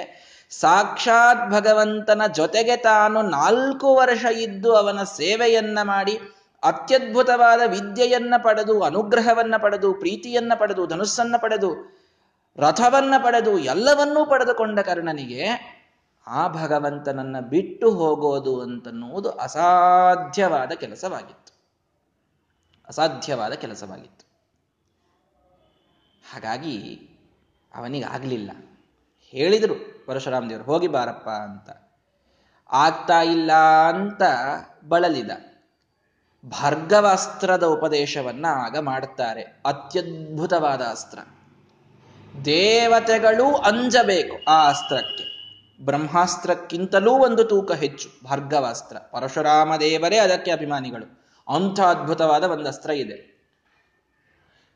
ಸಾಕ್ಷಾತ್ 0.51 1.51
ಭಗವಂತನ 1.51 2.23
ಜೊತೆಗೆ 2.27 2.77
ತಾನು 2.77 3.23
ನಾಲ್ಕು 3.23 3.95
ವರ್ಷ 3.95 4.25
ಇದ್ದು 4.25 4.77
ಅವನ 4.77 5.03
ಸೇವೆಯನ್ನ 5.03 5.79
ಮಾಡಿ 5.83 6.21
ಅತ್ಯದ್ಭುತವಾದ 6.65 7.61
ವಿದ್ಯೆಯನ್ನ 7.67 8.35
ಪಡೆದು, 8.43 8.83
ಅನುಗ್ರಹವನ್ನ 8.83 9.55
ಪಡೆದು, 9.63 9.95
ಪ್ರೀತಿಯನ್ನ 9.95 10.53
ಪಡೆದು, 10.59 10.87
ಧನುಸ್ಸನ್ನ 10.87 11.35
ಪಡೆದು, 11.37 11.75
ರಥವನ್ನ 12.57 13.15
ಪಡೆದು 13.19 13.59
ಎಲ್ಲವನ್ನೂ 13.59 14.27
ಪಡೆದುಕೊಂಡ 14.27 14.81
ಕರ್ಣನಿಗೆ 14.81 15.75
ಆ 16.27 16.49
ಭಗವಂತನನ್ನ 16.49 17.41
ಬಿಟ್ಟು 17.41 17.91
ಹೋಗೋದು 17.91 18.61
ಅಂತನ್ನುವುದು 18.61 19.31
ಅಸಾಧ್ಯವಾದ 19.31 20.73
ಕೆಲಸವಾಗಿತ್ತು. 20.73 21.65
ಅಸಾಧ್ಯವಾದ 22.89 23.53
ಕೆಲಸವಾಗಿತ್ತು. 23.53 24.27
ಹಾಗಾಗಿ 26.33 27.11
ಅವನಿಗಾಗಲಿಲ್ಲ. 27.75 28.51
ಹೇಳಿದರು 29.21 30.07
ಪರಶುರಾಮ್ 30.07 30.51
ದೇವರು 30.51 30.65
ಹೋಗಿ 30.65 30.89
ಬಾರಪ್ಪ 30.89 31.29
ಅಂತ. 31.29 31.71
ಆಗ್ತಾ 32.73 33.23
ಇಲ್ಲ 33.23 33.53
ಅಂತ 33.89 34.23
ಬಳಲಿದ. 34.89 35.31
ಭಾರ್ಗವಾಸ್ತ್ರದ 36.51 37.63
ಉಪದೇಶವನ್ನ 37.63 38.47
ಆಗ 38.49 38.79
ಮಾಡುತ್ತಾರೆ 38.79 39.43
ಅತ್ಯದ್ಭುತವಾದ 39.43 40.81
ಅಸ್ತ್ರ. 40.83 41.19
ದೇವತೆಗಳು 42.45 43.57
ಅಂಜಬೇಕು 43.57 44.51
ಆ 44.51 44.69
ಅಸ್ತ್ರಕ್ಕೆ. 44.69 45.35
ಬ್ರಹ್ಮಾಸ್ತ್ರಕ್ಕಿಂತಲೂ 45.85 47.13
ಒಂದು 47.13 47.45
ತೂಕ 47.45 47.73
ಹೆಚ್ಚು 47.73 48.09
ಭಾರ್ಗವಾಸ್ತ್ರ. 48.25 48.97
ಪರಶುರಾಮ 48.99 49.77
ದೇವರೇ 49.77 50.17
ಅದಕ್ಕೆ 50.17 50.51
ಅಭಿಮಾನಿಗಳು. 50.51 51.25
ಅಂಥ 51.55 51.81
ಅದ್ಭುತವಾದ 51.81 52.45
ಒಂದು 52.45 52.69
ಅಸ್ತ್ರ 52.69 52.91
ಇದೆ. 52.91 53.35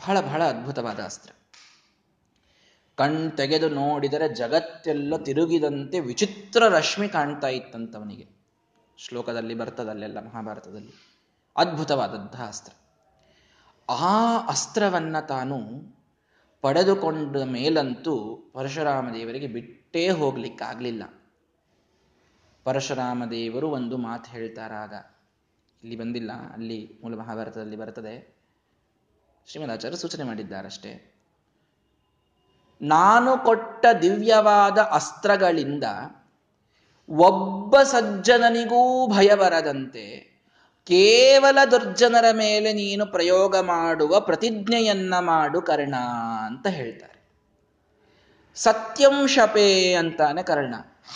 ಬಹಳ 0.00 0.20
ಬಹಳ 0.20 0.44
ಅದ್ಭುತವಾದ 0.44 1.00
ಅಸ್ತ್ರ. 1.04 1.30
ಕಣ್ 2.96 3.36
ತೆಗೆದು 3.36 3.68
ನೋಡಿದರೆ 3.68 4.34
ಜಗತ್ತೆಲ್ಲ 4.34 5.16
ತಿರುಗಿದಂತೆ 5.16 6.00
ವಿಚಿತ್ರ 6.00 6.68
ರಶ್ಮಿ 6.68 7.08
ಕಾಣ್ತಾ 7.08 7.48
ಇತ್ತಂತವನಿಗೆ. 7.48 8.28
ಶ್ಲೋಕದಲ್ಲಿ 8.98 9.54
ಬರ್ತದಲ್ಲೆಲ್ಲ, 9.54 10.20
ಮಹಾಭಾರತದಲ್ಲಿ. 10.20 11.16
ಅದ್ಭುತವಾದಂತಹ 11.56 12.46
ಅಸ್ತ್ರ. 12.46 12.72
ಆ 13.90 14.46
ಅಸ್ತ್ರವನ್ನ 14.46 15.20
ತಾನು 15.20 15.58
ಪಡೆದುಕೊಂಡ 16.60 17.36
ಮೇಲಂತೂ 17.36 18.36
ಪರಶುರಾಮ 18.54 19.14
ದೇವರಿಗೆ 19.14 19.46
ಬಿಟ್ಟೇ 19.46 20.08
ಹೋಗ್ಲಿಕ್ಕಾಗ್ಲಿಲ್ಲ. 20.08 21.02
ಪರಶುರಾಮ 22.64 23.24
ದೇವರು 23.30 23.68
ಒಂದು 23.68 23.96
ಮಾತು 23.96 24.30
ಹೇಳ್ತಾರಾಗ. 24.30 24.94
ಇಲ್ಲಿ 25.82 25.96
ಬಂದಿಲ್ಲ, 25.96 26.32
ಅಲ್ಲಿ 26.32 26.98
ಮೂಲ 27.02 27.14
ಮಹಾಭಾರತದಲ್ಲಿ 27.14 27.76
ಬರ್ತದೆ. 27.76 28.36
ಶ್ರೀಮದಾಚಾರ್ಯ 29.46 29.96
ಸೂಚನೆ 29.96 30.24
ಮಾಡಿದ್ದಾರಷ್ಟೇ. 30.24 31.15
ನಾನು 32.82 33.44
ಕೊಟ್ಟ 33.44 33.86
ದಿವ್ಯವಾದ 34.02 34.78
ಅಸ್ತ್ರಗಳಿಂದ 34.78 35.84
ಒಬ್ಬ 37.08 37.82
ಸಜ್ಜನನಿಗೂ 37.82 39.06
ಭಯ 39.06 39.34
ಬರದಂತೆ 39.34 40.36
ಕೇವಲ 40.86 41.58
ದುರ್ಜನರ 41.70 42.24
ಮೇಲೆ 42.32 42.72
ನೀನು 42.72 43.06
ಪ್ರಯೋಗ 43.06 43.56
ಮಾಡುವ 43.56 44.20
ಪ್ರತಿಜ್ಞೆಯನ್ನ 44.20 45.14
ಮಾಡು 45.18 45.62
ಕರ್ಣ 45.62 45.94
ಅಂತ 46.46 46.66
ಹೇಳ್ತಾರೆ. 46.66 47.16
ಸತ್ಯಂ 48.54 49.26
ಶಪೇ 49.26 49.94
ಅಂತಾನೆ 49.94 50.42
ಕರ್ಣ. 50.42 50.74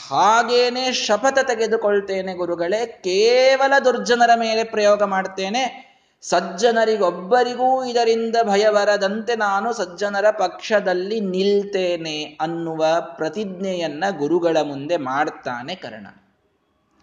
ಹಾಗೇನೆ 0.09 0.93
ಶಪಥ 0.93 1.39
ತೆಗೆದುಕೊಳ್ತೇನೆ 1.39 2.35
ಗುರುಗಳೇ, 2.35 2.87
ಕೇವಲ 2.87 3.79
ದುರ್ಜನರ 3.85 4.31
ಮೇಲೆ 4.37 4.65
ಪ್ರಯೋಗ 4.65 5.03
ಮಾಡ್ತೇನೆ 5.03 5.90
ಸಜ್ಜನರಿಗೊಬ್ಬರಿಗೂ 6.23 7.85
ಇದರಿಂದ 7.85 8.37
ಭಯ 8.43 8.71
ಬರದಂತೆ 8.71 9.37
ನಾನು 9.37 9.73
ಸಜ್ಜನರ 9.73 10.31
ಪಕ್ಷದಲ್ಲಿ 10.31 11.21
ನಿಲ್ತೇನೆ 11.21 12.25
ಅನ್ನುವ 12.41 12.85
ಪ್ರತಿಜ್ಞೆಯನ್ನ 13.01 14.05
ಗುರುಗಳ 14.19 14.57
ಮುಂದೆ 14.63 14.97
ಮಾಡ್ತಾನೆ 14.97 15.75
ಕರ್ಣ. 15.75 16.07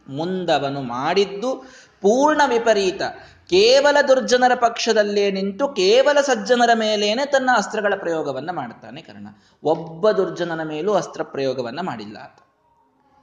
ಮುಂದವನು 0.09 0.81
ಮಾಡಿದ್ದು 0.81 1.55
ಪೂರ್ಣ 2.01 2.41
ವಿಪರೀತ. 2.47 3.01
ಕೇವಲ 3.49 3.97
ದುರ್ಜನರ 4.07 4.55
ಪಕ್ಷದಲ್ಲೇ 4.55 5.31
ನಿಂತು 5.31 5.67
ಕೇವಲ 5.67 6.21
ಸಜ್ಜನರ 6.21 6.69
ಮೇಲೇನೆ 6.73 7.25
ತನ್ನ 7.25 7.49
ಅಸ್ತ್ರಗಳ 7.57 7.93
ಪ್ರಯೋಗವನ್ನ 7.97 8.51
ಮಾಡ್ತಾನೆ 8.51 9.01
ಕರ್ಣ. 9.01 9.27
ಒಬ್ಬ 9.63 10.11
ದುರ್ಜನನ 10.11 10.63
ಮೇಲೂ 10.63 10.93
ಅಸ್ತ್ರ 10.93 11.23
ಪ್ರಯೋಗವನ್ನ 11.23 11.81
ಮಾಡಿಲ್ಲ 11.81 12.17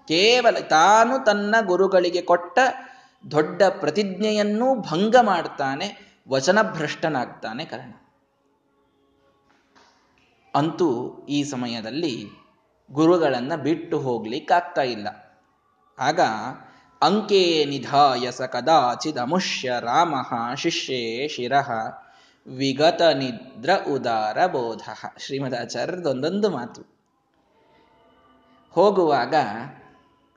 ಕೇವಲ 0.08 0.56
ತಾನು 0.58 1.24
ತನ್ನ 1.24 1.54
ಗುರುಗಳಿಗೆ 1.60 2.22
ಕೊಟ್ಟ 2.22 2.58
ದೊಡ್ಡ 3.30 3.62
ಪ್ರತಿಜ್ಞೆಯನ್ನೂ 3.62 4.74
ಭಂಗ 4.74 5.16
ಮಾಡ್ತಾನೆ, 5.22 6.18
ವಚನಭ್ರಷ್ಟನಾಗ್ತಾನೆ 6.28 7.64
ಕರ್ಣ. 7.64 7.92
ಅಂತೂ 10.54 11.18
ಈ 11.28 11.42
ಸಮಯದಲ್ಲಿ 11.42 12.26
ಗುರುಗಳನ್ನು 12.92 13.62
ಬಿಟ್ಟು 13.62 14.00
ಹೋಗ್ಲಿಕ್ಕಾಗ್ತಾ 14.00 14.82
ಇಲ್ಲ. 14.82 15.08
ಆಗ 15.98 16.20
ಅಂಕೆ 17.02 17.64
ನಿಧಾಯ 17.64 18.30
ಸ 18.30 18.42
ಕದಾಚಿದಮುಷ್ಯ 18.42 19.72
ರಾಮ 19.80 20.14
ಶಿಷ್ಯೇ 20.54 21.28
ಶಿರಃ 21.28 21.70
ವಿಗತ 22.46 23.02
ನಿದ್ರ 23.02 23.70
ಉದಾರ 23.92 24.46
ಬೋಧ 24.46 24.80
ಶ್ರೀಮದಾಚಾರ್ಯದೊಂದೊಂದು 25.18 26.50
ಮಾತು. 26.50 26.94
ಹೋಗುವಾಗ 28.70 29.34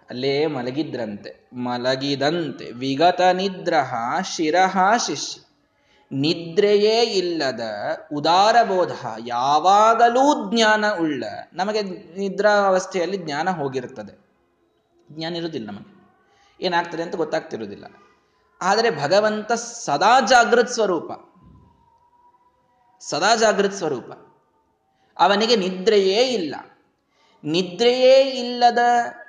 ಅಲ್ಲೇ 0.10 0.48
ಮಲಗಿದ್ರಂತೆ. 0.48 1.50
ಮಲಗಿದಂತೆ. 1.54 2.72
ವಿಗತ 2.72 3.22
ನಿದ್ರಹ 3.22 3.96
ಶಿರಹ 4.22 4.98
ಶಿಷ್ಯ. 5.08 5.42
ನಿದ್ರೆಯೇ 6.12 7.02
ಇಲ್ಲದ 7.02 7.60
ಉದಾರ 8.14 8.64
ಬೋಧ 8.64 8.92
ಯಾವಾಗಲೂ 9.20 10.52
ಜ್ಞಾನ 10.52 10.86
ಉಳ್ಳ. 11.00 11.24
ನಮಗೆ 11.54 11.82
ನಿದ್ರಾ 12.18 12.52
ಅವಸ್ಥೆಯಲ್ಲಿ 12.52 13.18
ಜ್ಞಾನ 13.18 13.50
ಹೋಗಿರುತ್ತದೆ. 13.50 14.28
ಜ್ಞಾನ 15.12 15.36
ಇರುವುದಿಲ್ಲ 15.36 15.68
ನಮಗೆ. 15.68 15.98
ಏನಾಗ್ತದೆ 16.66 17.04
ಅಂತ 17.04 17.16
ಗೊತ್ತಾಗ್ತಿರುವುದಿಲ್ಲ. 17.16 17.86
ಆದರೆ 18.62 18.90
ಭಗವಂತ 18.90 19.52
ಸದಾ 19.54 20.20
ಜಾಗೃತ್ 20.20 20.70
ಸ್ವರೂಪ. 20.70 21.12
ಸದಾ 23.00 23.36
ಜಾಗೃತ್ 23.36 23.74
ಸ್ವರೂಪ. 23.74 24.12
ಅವನಿಗೆ 25.20 25.56
ನಿದ್ರೆಯೇ 25.56 26.24
ಇಲ್ಲ. 26.24 26.56
ನಿದ್ರೆಯೇ 27.44 28.22
ಇಲ್ಲದ 28.22 28.78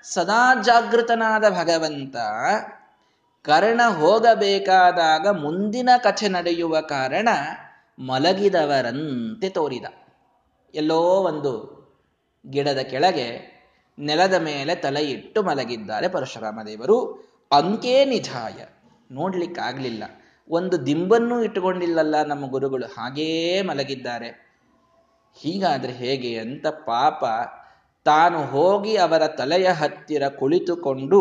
ಸದಾ 0.02 0.62
ಜಾಗೃತನಾದ 0.62 1.44
ಭಗವಂತ 1.50 2.16
ಕರ್ಣ 3.42 3.80
ಹೋಗಬೇಕಾದಾಗ 3.98 5.28
ಮುಂದಿನ 5.28 5.88
ಕಥೆ 5.98 6.28
ನಡೆಯುವ 6.28 6.80
ಕಾರಣ 6.80 7.28
ಮಲಗಿದವರಂತೆ 7.98 9.48
ತೋರಿದ. 9.48 9.84
ಎಲ್ಲೋ 10.74 11.00
ಒಂದು 11.00 11.78
ಗಿಡದ 12.50 12.78
ಕೆಳಗೆ 12.78 13.58
ನೆಲದ 13.98 14.34
ಮೇಲೆ 14.34 14.74
ತಲೆ 14.74 15.00
ಇಟ್ಟು 15.00 15.42
ಮಲಗಿದ್ದಾರೆ 15.42 16.08
ಪರಶುರಾಮ 16.08 16.60
ದೇವರು. 16.66 16.98
ಅಂಕೇ 17.52 18.04
ನಿಧಾಯ 18.04 18.64
ನೋಡ್ಲಿಕ್ಕಾಗ್ಲಿಲ್ಲ. 19.10 20.04
ಒಂದು 20.50 20.86
ದಿಂಬನ್ನು 20.86 21.42
ಇಟ್ಟುಕೊಂಡಿಲ್ಲಲ್ಲ 21.42 22.22
ನಮ್ಮ 22.22 22.50
ಗುರುಗಳು, 22.50 22.86
ಹಾಗೇ 22.86 23.62
ಮಲಗಿದ್ದಾರೆ. 23.62 24.48
ಹೀಗಾದ್ರೆ 25.40 25.92
ಹೇಗೆ 25.92 26.38
ಅಂತ 26.38 26.66
ಪಾಪ 26.66 27.24
ತಾನು 28.08 28.46
ಹೋಗಿ 28.46 28.96
ಅವರ 28.96 29.26
ತಲೆಯ 29.26 29.68
ಹತ್ತಿರ 29.68 30.28
ಕುಳಿತುಕೊಂಡು 30.28 31.20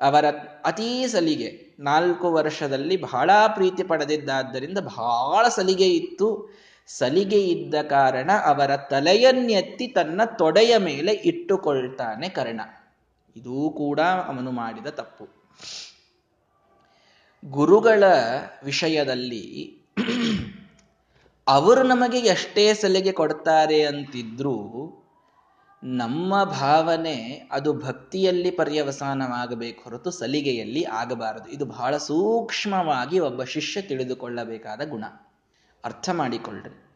ಅವರ 0.00 0.24
ಅತೀ 0.64 1.06
ಸಲಿಗೆ 1.06 1.76
ನಾಲ್ಕು 1.78 2.32
ವರ್ಷದಲ್ಲಿ 2.32 2.96
ಬಹಳ 2.96 3.30
ಪ್ರೀತಿ 3.54 3.82
ಪಡೆದಿದ್ದಾದ್ದರಿಂದ 3.82 4.78
ಬಹಳ 4.78 5.48
ಸಲಿಗೆ 5.48 5.88
ಇತ್ತು. 5.90 6.28
ಸಲಿಗೆ 6.86 7.40
ಇದ್ದ 7.40 7.74
ಕಾರಣ 7.82 8.30
ಅವರ 8.46 8.76
ತಲೆಯನ್ನೆತ್ತಿ 8.76 9.86
ತನ್ನ 9.86 10.20
ತೊಡೆಯ 10.38 10.76
ಮೇಲೆ 10.76 11.12
ಇಟ್ಟುಕೊಳ್ತಾನೆ 11.12 12.28
ಕರ್ಣ. 12.28 12.60
ಇದೂ 13.36 13.70
ಕೂಡ 13.70 14.00
ಅವನು 14.00 14.50
ಮಾಡಿದ 14.50 14.86
ತಪ್ಪು. 14.86 15.28
ಗುರುಗಳ 17.44 18.04
ವಿಷಯದಲ್ಲಿ 18.64 19.44
ಅವರು 21.46 21.82
ನಮಗೆ 21.82 22.18
ಎಷ್ಟೇ 22.18 22.74
ಸಲಿಗೆ 22.74 23.12
ಕೊಡ್ತಾರೆ 23.12 23.82
ಅಂತಿದ್ರೂ 23.86 24.56
ನಮ್ಮ 25.84 26.44
ಭಾವನೆ 26.44 27.48
ಅದು 27.52 27.72
ಭಕ್ತಿಯಲ್ಲಿ 27.72 28.50
ಪರ್ಯವಸಾನವಾಗಬೇಕು 28.50 29.82
ಹೊರತು 29.82 30.10
ಸಲಿಗೆಯಲ್ಲಿ 30.10 30.84
ಆಗಬಾರದು. 30.84 31.50
ಇದು 31.50 31.64
ಬಹಳ 31.64 31.96
ಸೂಕ್ಷ್ಮವಾಗಿ 31.96 33.18
ಒಬ್ಬ 33.18 33.44
ಶಿಷ್ಯ 33.44 33.82
ತಿಳಿದುಕೊಳ್ಳಬೇಕಾದ 33.82 34.88
ಗುಣ. 34.88 35.04
ಅರ್ಥ 35.84 36.10
ಮಾಡಿಕೊಳ್ಳ್ರಿ. 36.10 36.88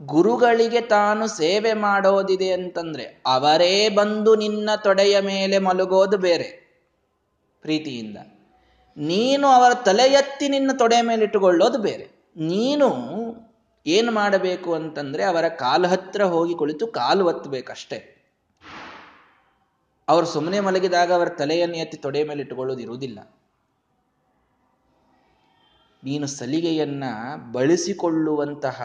ಗುರುಗಳಿಗೆ 0.00 0.80
ತಾನು 0.80 1.26
ಸೇವೆ 1.26 1.72
ಮಾಡೋದಿದೆ 1.72 2.52
ಅಂತಂದ್ರೆ 2.52 3.22
ಅವರೇ 3.26 3.88
ಬಂದು 3.88 4.36
ನಿನ್ನ 4.36 4.70
ತೊಡೆಯ 4.76 5.20
ಮೇಲೆ 5.20 5.58
ಮಲಗೋದು 5.58 6.18
ಬೇರೆ 6.18 6.78
ಪ್ರೀತಿಯಿಂದ. 7.62 8.16
ನೀನು 8.96 9.48
ಅವರ 9.48 9.74
ತಲೆ 9.74 10.12
ಎತ್ತಿ 10.12 10.48
ನಿನ್ನ 10.48 10.70
ತೊಡೆಯ 10.78 11.02
ಮೇಲೆ 11.02 11.24
ಇಟ್ಟುಕೊಳ್ಳೋದು 11.24 11.78
ಬೇರೆ. 11.78 12.04
ನೀನು 12.36 12.88
ಏನು 13.86 14.12
ಮಾಡಬೇಕು 14.12 14.74
ಅಂತಂದ್ರೆ 14.74 15.22
ಅವರ 15.22 15.48
ಕಾಲ 15.48 15.86
ಹತ್ರ 15.86 16.24
ಹೋಗಿ 16.24 16.54
ಕುಳಿತು 16.54 16.86
ಕಾಲು 16.86 17.26
ಒತ್ತಬೇಕಷ್ಟೇ 17.26 18.18
ಅವರು 20.08 20.26
ಸುಮ್ಮನೆ 20.26 20.60
ಮಲಗಿದಾಗ 20.60 21.12
ಅವರ 21.12 21.28
ತಲೆಯನ್ನು 21.28 21.76
ಎತ್ತಿ 21.76 21.96
ತೊಡೆ 21.96 22.24
ಮೇಲೆ 22.24 22.40
ಇಟ್ಟುಕೊಳ್ಳೋದು 22.40 22.80
ಇರುವುದಿಲ್ಲ. 22.80 23.18
ನೀನು 26.04 26.26
ಸಲಿಗೆಯನ್ನ 26.26 27.04
ಬಳಸಿಕೊಳ್ಳುವಂತಹ 27.52 28.82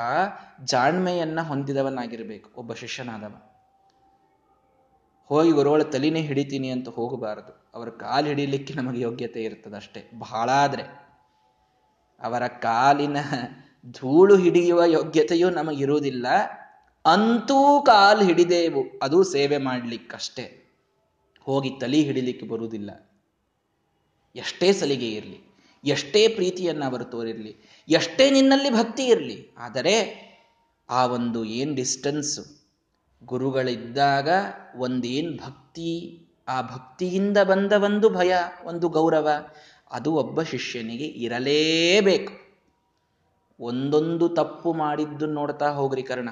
ಜಾಣ್ಮೆಯನ್ನ 0.64 1.42
ಹೊಂದಿದವನಾಗಿರಬೇಕು. 1.42 2.50
ಒಬ್ಬ 2.58 2.74
ಶಿಷ್ಯನಾದವ. 2.74 3.52
ಹೋಗಿ 5.26 5.52
ಗುರುಗಳ 5.52 5.82
ತಲೆನೇ 5.82 6.22
ಹಿಡಿತೀನಿ 6.22 6.70
ಅಂತ 6.70 6.90
ಹೋಗಬಾರದು. 6.90 7.72
ಅವರ 7.74 7.90
ಕಾಲು 7.90 8.28
ಹಿಡಿಲಿಕ್ಕೆ 8.28 8.74
ನಮಗೆ 8.74 9.02
ಯೋಗ್ಯತೆ 9.02 9.44
ಇರ್ತದಷ್ಟೇ. 9.44 10.12
ಬಹಳ 10.20 10.50
ಆದ್ರೆ 10.50 10.84
ಅವರ 12.22 12.48
ಕಾಲಿನ 12.48 13.18
ಧೂಳು 13.92 14.38
ಹಿಡಿಯುವ 14.38 14.84
ಯೋಗ್ಯತೆಯೂ 14.86 15.50
ನಮಗಿರುವುದಿಲ್ಲ 15.50 16.28
ಅಂತೂ 17.06 17.82
ಕಾಲು 17.82 18.26
ಹಿಡಿದೇವು, 18.26 18.84
ಅದು 19.02 19.24
ಸೇವೆ 19.24 19.58
ಮಾಡ್ಲಿಕ್ಕಷ್ಟೇ. 19.58 20.64
ಹೋಗಿ 21.42 21.70
ತಲಿ 21.70 22.04
ಹಿಡಿಲಿಕ್ಕೆ 22.04 22.46
ಬರುವುದಿಲ್ಲ. 22.46 23.10
ಎಷ್ಟೇ 24.36 24.74
ಸಲಿಗೆ 24.74 25.12
ಇರಲಿ, 25.12 25.56
ಎಷ್ಟೇ 25.86 26.28
ಪ್ರೀತಿಯನ್ನು 26.28 26.86
ಅವರು 26.86 27.04
ತೋರಿರಲಿ, 27.04 27.58
ಎಷ್ಟೇ 27.90 28.32
ನಿನ್ನಲ್ಲಿ 28.32 28.70
ಭಕ್ತಿ 28.70 29.06
ಇರಲಿ, 29.06 29.56
ಆದರೆ 29.58 30.28
ಆ 30.90 31.06
ಒಂದು 31.06 31.46
ಏನು 31.46 31.76
ಡಿಸ್ಟೆನ್ಸು 31.76 32.74
ಗುರುಗಳಿದ್ದಾಗ 33.26 34.30
ಒಂದೇನು 34.78 35.38
ಭಕ್ತಿ, 35.38 36.22
ಆ 36.48 36.62
ಭಕ್ತಿಯಿಂದ 36.62 37.38
ಬಂದ 37.38 37.72
ಒಂದು 37.72 38.10
ಭಯ, 38.10 38.34
ಒಂದು 38.64 38.90
ಗೌರವ, 38.90 39.30
ಅದು 39.92 40.14
ಒಬ್ಬ 40.14 40.42
ಶಿಷ್ಯನಿಗೆ 40.42 41.06
ಇರಲೇಬೇಕು. 41.06 42.47
ಒಂದೊಂದು 43.60 44.30
ತಪ್ಪು 44.30 44.74
ಮಾಡಿದ್ದು 44.74 45.26
ನೋಡ್ತಾ 45.26 45.70
ಹೋಗ್ರಿ 45.70 46.04
ಕರ್ಣ. 46.04 46.30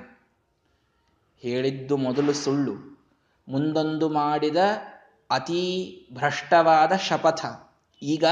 ಹೇಳಿದ್ದು 1.42 1.98
ಮೊದಲು 1.98 2.34
ಸುಳ್ಳು. 2.34 2.74
ಮುಂದೊಂದು 3.48 4.10
ಮಾಡಿದ 4.10 4.58
ಅತೀ 5.30 5.92
ಭ್ರಷ್ಟವಾದ 6.14 6.92
ಶಪಥ. 6.92 7.46
ಈಗ 8.04 8.26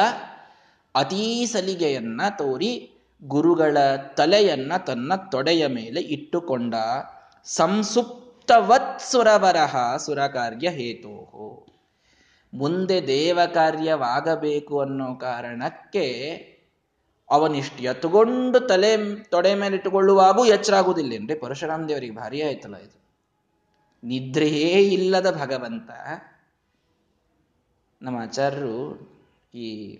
ಅತೀ 0.95 1.45
ಸಲಿಗೆಯನ್ನ 1.45 2.21
ತೋರಿ 2.37 2.89
ಗುರುಗಳ 3.23 3.77
ತಲೆಯನ್ನ 3.95 4.77
ತನ್ನ 4.77 5.15
ತೊಡೆಯ 5.15 5.67
ಮೇಲೆ 5.67 6.01
ಇಟ್ಟುಕೊಂಡ 6.01 6.75
ಸಂಸುಪ್ತವತ್ 7.43 9.01
ಸುರವರಹ 9.01 9.97
ಸುರಕಾರ್ಯ 9.97 10.69
ಹೇತೋ 10.69 11.65
ಮುಂದೆ 12.53 13.07
ದೇವ 13.07 13.39
ಕಾರ್ಯವಾಗಬೇಕು 13.53 14.79
ಅನ್ನೋ 14.79 15.15
ಕಾರಣಕ್ಕೆ 15.15 16.52
ಅವನಿಷ್ಟು 17.33 17.83
ಎತ್ತುಗೊಂಡು 17.83 18.59
ತಲೆ 18.59 18.97
ತೊಡೆ 19.23 19.55
ಮೇಲೆ 19.55 19.75
ಇಟ್ಟುಕೊಳ್ಳುವಾಗೂ 19.75 20.45
ಎಚ್ಚರಾಗುವುದಿಲ್ಲ 20.45 21.11
ಏನ್ರಿ 21.11 21.35
ಪರಶುರಾಮ 21.35 21.87
ದೇವರಿಗೆ 21.87 22.15
ಭಾರಿ 22.15 22.41
ಆಯ್ತಲ್ಲ 22.41 22.77
ಇದು. 22.77 23.03
ನಿದ್ರೆಯೇ 24.03 24.81
ಇಲ್ಲದ 24.93 25.41
ಭಗವಂತ. 25.41 25.89
ನಮ್ಮ 28.01 28.17
ಆಚಾರ್ಯರು 28.21 28.75
ಈ 29.53 29.95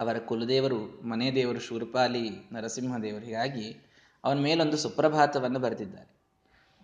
ಅವರ 0.00 0.18
ಕುಲದೇವರು, 0.18 1.08
ಮನೆ 1.08 1.34
ದೇವರು 1.34 1.60
ಶೂರ್ಪಾಲಿ 1.60 2.30
ನರಸಿಂಹದೇವರು 2.52 3.24
ಹೀಗಾಗಿ 3.24 3.92
ಅವನ 4.24 4.38
ಮೇಲೊಂದು 4.38 4.76
ಸುಪ್ರಭಾತವನ್ನು 4.76 5.58
ಬರೆದಿದ್ದಾರೆ. 5.58 6.12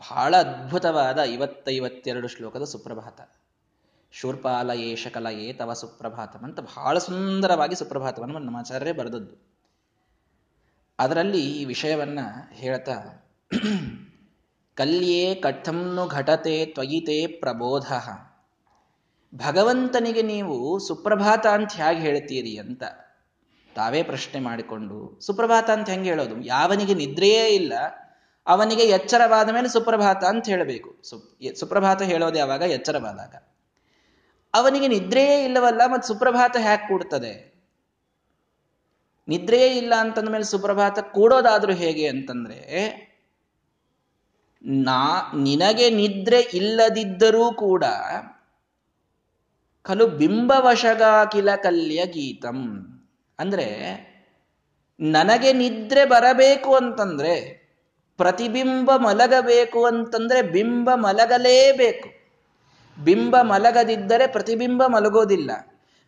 ಬಹಳ 0.00 0.36
ಅದ್ಭುತವಾದ 0.36 1.18
ಐವತ್ತೈವತ್ತೆರಡು 1.22 2.28
ಶ್ಲೋಕದ 2.28 2.64
ಸುಪ್ರಭಾತ. 2.64 3.20
ಶೂರ್ಪಾಲ 4.12 4.70
ಏಷ 4.70 5.06
ಕಲಯೇ 5.06 5.52
ತವ 5.52 5.72
ಸುಪ್ರಭಾತಂ 5.72 6.42
ಅಂತ 6.44 6.60
ಬಹಳ 6.60 6.98
ಸುಂದರವಾಗಿ 6.98 7.74
ಸುಪ್ರಭಾತವನ್ನು 7.74 8.38
ನಮ್ಮ 8.38 8.56
ಆಚಾರ್ಯರೇ 8.56 8.92
ಬರೆದದ್ದು. 8.92 9.34
ಅದರಲ್ಲಿ 10.98 11.42
ಈ 11.60 11.64
ವಿಷಯವನ್ನ 11.64 12.20
ಹೇಳ್ತಾ, 12.52 12.94
ಕಲ್ಯೇ 14.76 15.34
ಕಥಂನು 15.34 16.06
ಘಟತೆ 16.06 16.66
ತ್ವಯಿತೆ 16.66 17.26
ಪ್ರಬೋಧ. 17.26 17.86
ಭಗವಂತನಿಗೆ 19.34 20.22
ನೀವು 20.22 20.78
ಸುಪ್ರಭಾತ 20.78 21.46
ಅಂತ 21.46 21.72
ಹೇಗೆ 21.72 22.00
ಹೇಳ್ತೀರಿ 22.00 22.58
ಅಂತ 22.58 22.82
ತಾವೇ 23.76 24.02
ಪ್ರಶ್ನೆ 24.02 24.40
ಮಾಡಿಕೊಂಡು, 24.40 25.20
ಸುಪ್ರಭಾತ 25.20 25.70
ಅಂತ 25.70 25.88
ಹೆಂಗೆ 25.88 26.08
ಹೇಳೋದು? 26.08 26.36
ಯಾವನಿಗೆ 26.44 26.94
ನಿದ್ರೆಯೇ 26.94 27.46
ಇಲ್ಲ, 27.48 27.72
ಅವನಿಗೆ 28.46 28.82
ಎಚ್ಚರವಾದ 28.82 29.48
ಮೇಲೆ 29.48 29.68
ಸುಪ್ರಭಾತ 29.68 30.24
ಅಂತ 30.24 30.44
ಹೇಳಬೇಕು. 30.48 30.90
ಸುಪ್ರಭಾತ 31.60 32.02
ಹೇಳೋದು 32.02 32.38
ಯಾವಾಗ? 32.38 32.62
ಎಚ್ಚರವಾದಾಗ. 32.78 33.34
ಅವನಿಗೆ 34.54 34.88
ನಿದ್ರೆಯೇ 34.88 35.44
ಇಲ್ಲವಲ್ಲ 35.44 35.82
ಮತ್ತು 35.92 36.08
ಸುಪ್ರಭಾತ 36.08 36.56
ಹ್ಯಾಕ್ 36.56 36.88
ಕೂಡ್ತದೆ? 36.88 37.48
ನಿದ್ರೆಯೇ 39.28 39.76
ಇಲ್ಲ 39.76 39.94
ಅಂತಂದ 39.94 40.28
ಮೇಲೆ 40.28 40.44
ಸುಪ್ರಭಾತ 40.44 40.98
ಕೂಡೋದಾದ್ರೂ 40.98 41.72
ಹೇಗೆ 41.72 42.08
ಅಂತಂದ್ರೆ, 42.08 42.58
ನಾ, 44.64 45.32
ನಿನಗೆ 45.36 45.90
ನಿದ್ರೆ 45.90 46.40
ಇಲ್ಲದಿದ್ದರೂ 46.40 47.52
ಕೂಡ 47.52 47.84
ಕಲು 49.82 50.06
ಬಿಂಬವಶಗಾಕಿಲ 50.06 51.54
ಕಲ್ಯ 51.54 52.06
ಗೀತಂ. 52.06 52.88
ಅಂದ್ರೆ, 53.38 53.68
ನನಗೆ 55.00 55.52
ನಿದ್ರೆ 55.52 56.04
ಬರಬೇಕು 56.04 56.74
ಅಂತಂದ್ರೆ, 56.74 57.68
ಪ್ರತಿಬಿಂಬ 58.16 58.96
ಮಲಗಬೇಕು 58.96 59.84
ಅಂತಂದ್ರೆ 59.84 60.42
ಬಿಂಬ 60.42 60.90
ಮಲಗಲೇಬೇಕು. 60.94 62.17
ಬಿಂಬ 63.04 63.36
ಮಲಗದಿದ್ದರೆ 63.40 64.26
ಪ್ರತಿಬಿಂಬ 64.26 64.86
ಮಲಗೋದಿಲ್ಲ. 64.86 65.50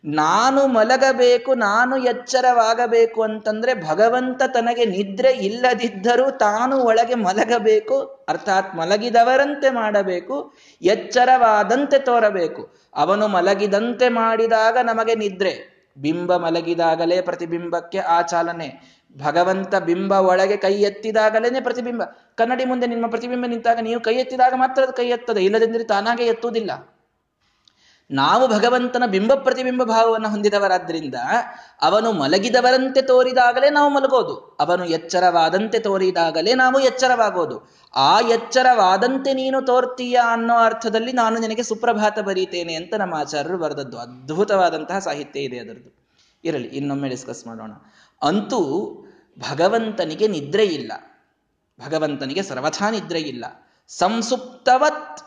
ನಾನು 0.05 0.67
ಮಲಗಬೇಕು, 0.67 1.53
ನಾನು 1.53 1.97
ಎಚ್ಚರವಾಗಬೇಕು 1.97 3.23
ಅಂತಂದ್ರೆ 3.23 3.87
ಭಗವಂತ 3.89 4.41
ತನಗೆ 4.53 4.85
ನಿದ್ರೆ 4.85 5.31
ಇಲ್ಲದಿದ್ದರೂ 5.31 6.31
ತಾನು 6.31 6.77
ಒಳಗೆ 6.77 7.15
ಮಲಗಬೇಕು. 7.15 8.25
ಅರ್ಥಾತ್ 8.29 8.75
ಮಲಗಿದವರಂತೆ 8.75 9.69
ಮಾಡಬೇಕು, 9.69 10.53
ಎಚ್ಚರವಾದಂತೆ 10.81 11.99
ತೋರಬೇಕು. 11.99 12.75
ಅವನು 12.95 13.27
ಮಲಗಿದಂತೆ 13.27 14.09
ಮಾಡಿದಾಗ 14.09 14.77
ನಮಗೆ 14.83 15.15
ನಿದ್ರೆ. 15.15 15.71
ಬಿಂಬ 15.97 16.35
ಮಲಗಿದಾಗಲೇ 16.35 17.21
ಪ್ರತಿಬಿಂಬಕ್ಕೆ 17.21 17.97
ಆ 17.97 18.21
ಚಾಲನೆ. 18.21 19.00
ಭಗವಂತ 19.17 19.75
ಬಿಂಬ 19.75 20.11
ಒಳಗೆ 20.11 20.57
ಕೈ 20.57 20.73
ಎತ್ತಿದಾಗಲೇನೆ 20.73 21.61
ಪ್ರತಿಬಿಂಬ. 21.61 22.03
ಕನ್ನಡಿ 22.35 22.65
ಮುಂದೆ 22.65 22.87
ನಿಮ್ಮ 22.87 23.07
ಪ್ರತಿಬಿಂಬ 23.07 23.45
ನಿಂತಾಗ 23.45 23.79
ನೀವು 23.81 24.01
ಕೈ 24.01 24.15
ಎತ್ತಿದಾಗ 24.15 24.53
ಮಾತ್ರ 24.55 24.83
ಅದು 24.83 24.93
ಕೈ 24.93 25.07
ಎತ್ತದೆ. 25.07 25.45
ಇಲ್ಲದೆಂದ್ರೆ 25.45 25.83
ತಾನಾಗೆ 25.83 26.25
ಎತ್ತುವುದಿಲ್ಲ. 26.25 26.71
ನಾವು 28.11 28.47
ಭಗವಂತನ 28.47 29.03
ಬಿಂಬ 29.05 29.33
ಪ್ರತಿಬಿಂಬ 29.33 29.83
ಭಾವವನ್ನು 29.83 30.29
ಹೊಂದಿದವರಾದ್ರಿಂದ 30.29 31.15
ಅವನು 31.81 32.11
ಮಲಗಿದವರಂತೆ 32.11 33.01
ತೋರಿದಾಗಲೇ 33.01 33.69
ನಾವು 33.69 33.89
ಮಲಗೋದು. 33.89 34.57
ಅವನು 34.59 34.85
ಎಚ್ಚರವಾದಂತೆ 34.85 35.79
ತೋರಿದಾಗಲೇ 35.79 36.53
ನಾವು 36.53 36.79
ಎಚ್ಚರವಾಗೋದು. 36.79 37.71
ಆ 37.95 38.19
ಎಚ್ಚರವಾದಂತೆ 38.19 39.33
ನೀನು 39.33 39.61
ತೋರ್ತೀಯ 39.61 40.19
ಅನ್ನೋ 40.31 40.55
ಅರ್ಥದಲ್ಲಿ 40.55 41.11
ನಾನು 41.13 41.39
ನಿನಗೆ 41.39 41.63
ಸುಪ್ರಭಾತ 41.63 42.19
ಬರೀತೇನೆ 42.19 42.73
ಅಂತ 42.73 42.93
ನಮ್ಮ 42.93 43.15
ಆಚಾರ್ಯರು 43.15 43.57
ಬರೆದದ್ದು. 43.57 43.97
ಅದ್ಭುತವಾದಂತಹ 43.97 44.99
ಸಾಹಿತ್ಯ 44.99 45.39
ಇದೆ 45.39 45.59
ಅದರದ್ದು. 45.59 46.01
ಇರಲಿ, 46.43 46.67
ಇನ್ನೊಮ್ಮೆ 46.67 47.09
ಡಿಸ್ಕಸ್ 47.09 47.47
ಮಾಡೋಣ. 47.47 47.71
ಅಂತೂ 48.21 48.97
ಭಗವಂತನಿಗೆ 49.51 50.27
ನಿದ್ರೆ 50.27 50.65
ಇಲ್ಲ. 50.65 50.91
ಭಗವಂತನಿಗೆ 51.85 52.43
ಸರ್ವಥಾ 52.43 52.89
ನಿದ್ರೆ 52.89 53.19
ಇಲ್ಲ. 53.19 53.45
ಸಂಸುಪ್ತವತ್ 53.87 55.21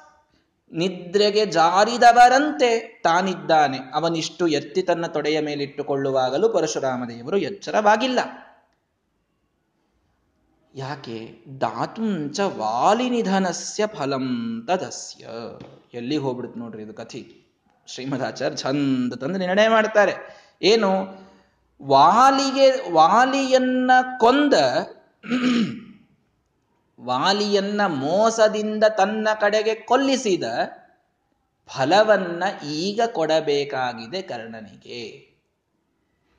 ನಿದ್ರೆಗೆ 0.72 1.46
ಜಾರಿದವರಂತೆ 1.46 3.00
ತಾನಿದ್ದಾನೆ. 3.04 3.78
ಅವನಿಷ್ಟು 3.94 4.46
ಎತ್ತಿ 4.46 4.82
ತನ್ನ 4.82 5.06
ತೊಡೆಯ 5.06 5.40
ಮೇಲಿಟ್ಟುಕೊಳ್ಳುವಾಗಲೂ 5.40 6.48
ಪರಶುರಾಮದೇವರು 6.48 7.36
ಎಚ್ಚರವಾಗಿಲ್ಲ. 7.36 8.18
ಯಾಕೆ? 10.74 11.44
ದಾತುಂಚ 11.60 12.40
ವಾಲಿನಿಧನಸ್ಯ 12.40 13.86
ಫಲಂ 13.86 14.62
ತದಸ್ಯ. 14.66 15.26
ಎಲ್ಲಿ 15.94 16.16
ಹೋಗ್ಬಿಡುತ್ತೆ 16.16 16.60
ನೋಡ್ರಿ 16.60 16.82
ಇದು 16.82 16.94
ಕಥಿ. 16.94 17.52
ಶ್ರೀಮದಾಚಾರ್ಯ 17.86 18.56
ಚಂದ 18.56 19.14
ತಂದು 19.14 19.38
ನಿರ್ಣಯ 19.38 19.68
ಮಾಡ್ತಾರೆ. 19.68 20.14
ಏನು? 20.62 21.23
ವಾಲಿಗೆ, 21.82 22.92
ವಾಲಿಯನ್ನ 22.92 23.90
ಕೊಂದ, 24.18 24.54
ವಾಲಿಯನ್ನ 27.00 27.80
ಮೋಸದಿಂದ 27.86 28.84
ತನ್ನ 28.84 29.28
ಕಡೆಗೆ 29.40 29.74
ಕೊಲ್ಲಿಸಿದ 29.74 30.44
ಫಲವನ್ನ 31.66 32.44
ಈಗ 32.66 33.00
ಕೊಡಬೇಕಾಗಿದೆ 33.12 34.22
ಕರ್ಣನಿಗೆ. 34.22 35.34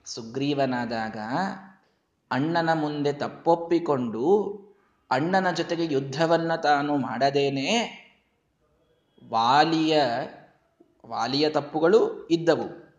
ಸುಗ್ರೀವನಾದಾಗ 0.05 1.17
ಅಣ್ಣನ 2.31 2.73
ಮುಂದೆ 2.73 3.13
ತಪ್ಪೊಪ್ಪಿಕೊಂಡು 3.13 4.55
ಅಣ್ಣನ 5.11 5.51
ಜೊತೆಗೆ 5.51 5.93
ಯುದ್ಧವನ್ನ 5.93 6.55
ತಾನು 6.55 6.97
ಮಾಡದೇನೆ, 6.97 7.69
ವಾಲಿಯ 9.29 10.03
ವಾಲಿಯ 11.05 11.49
ತಪ್ಪುಗಳು 11.49 12.27
ಇದ್ದವು. 12.27 12.95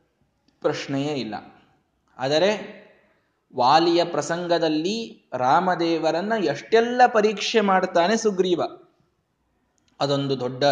ಪ್ರಶ್ನೆಯೇ 0.61 1.14
ಇಲ್ಲ. 1.14 1.35
ಆದರೆ 2.18 2.50
ವಾಲಿಯ 3.57 4.05
ಪ್ರಸಂಗದಲ್ಲಿ 4.05 5.29
ರಾಮದೇವರನ್ನ 5.35 6.33
ಎಷ್ಟೆಲ್ಲ 6.44 7.00
ಪರೀಕ್ಷೆ 7.07 7.61
ಮಾಡ್ತಾನೆ 7.61 8.16
ಸುಗ್ರೀವ. 8.16 8.62
ಅದೊಂದು 10.00 10.40
ದೊಡ್ಡ 10.40 10.64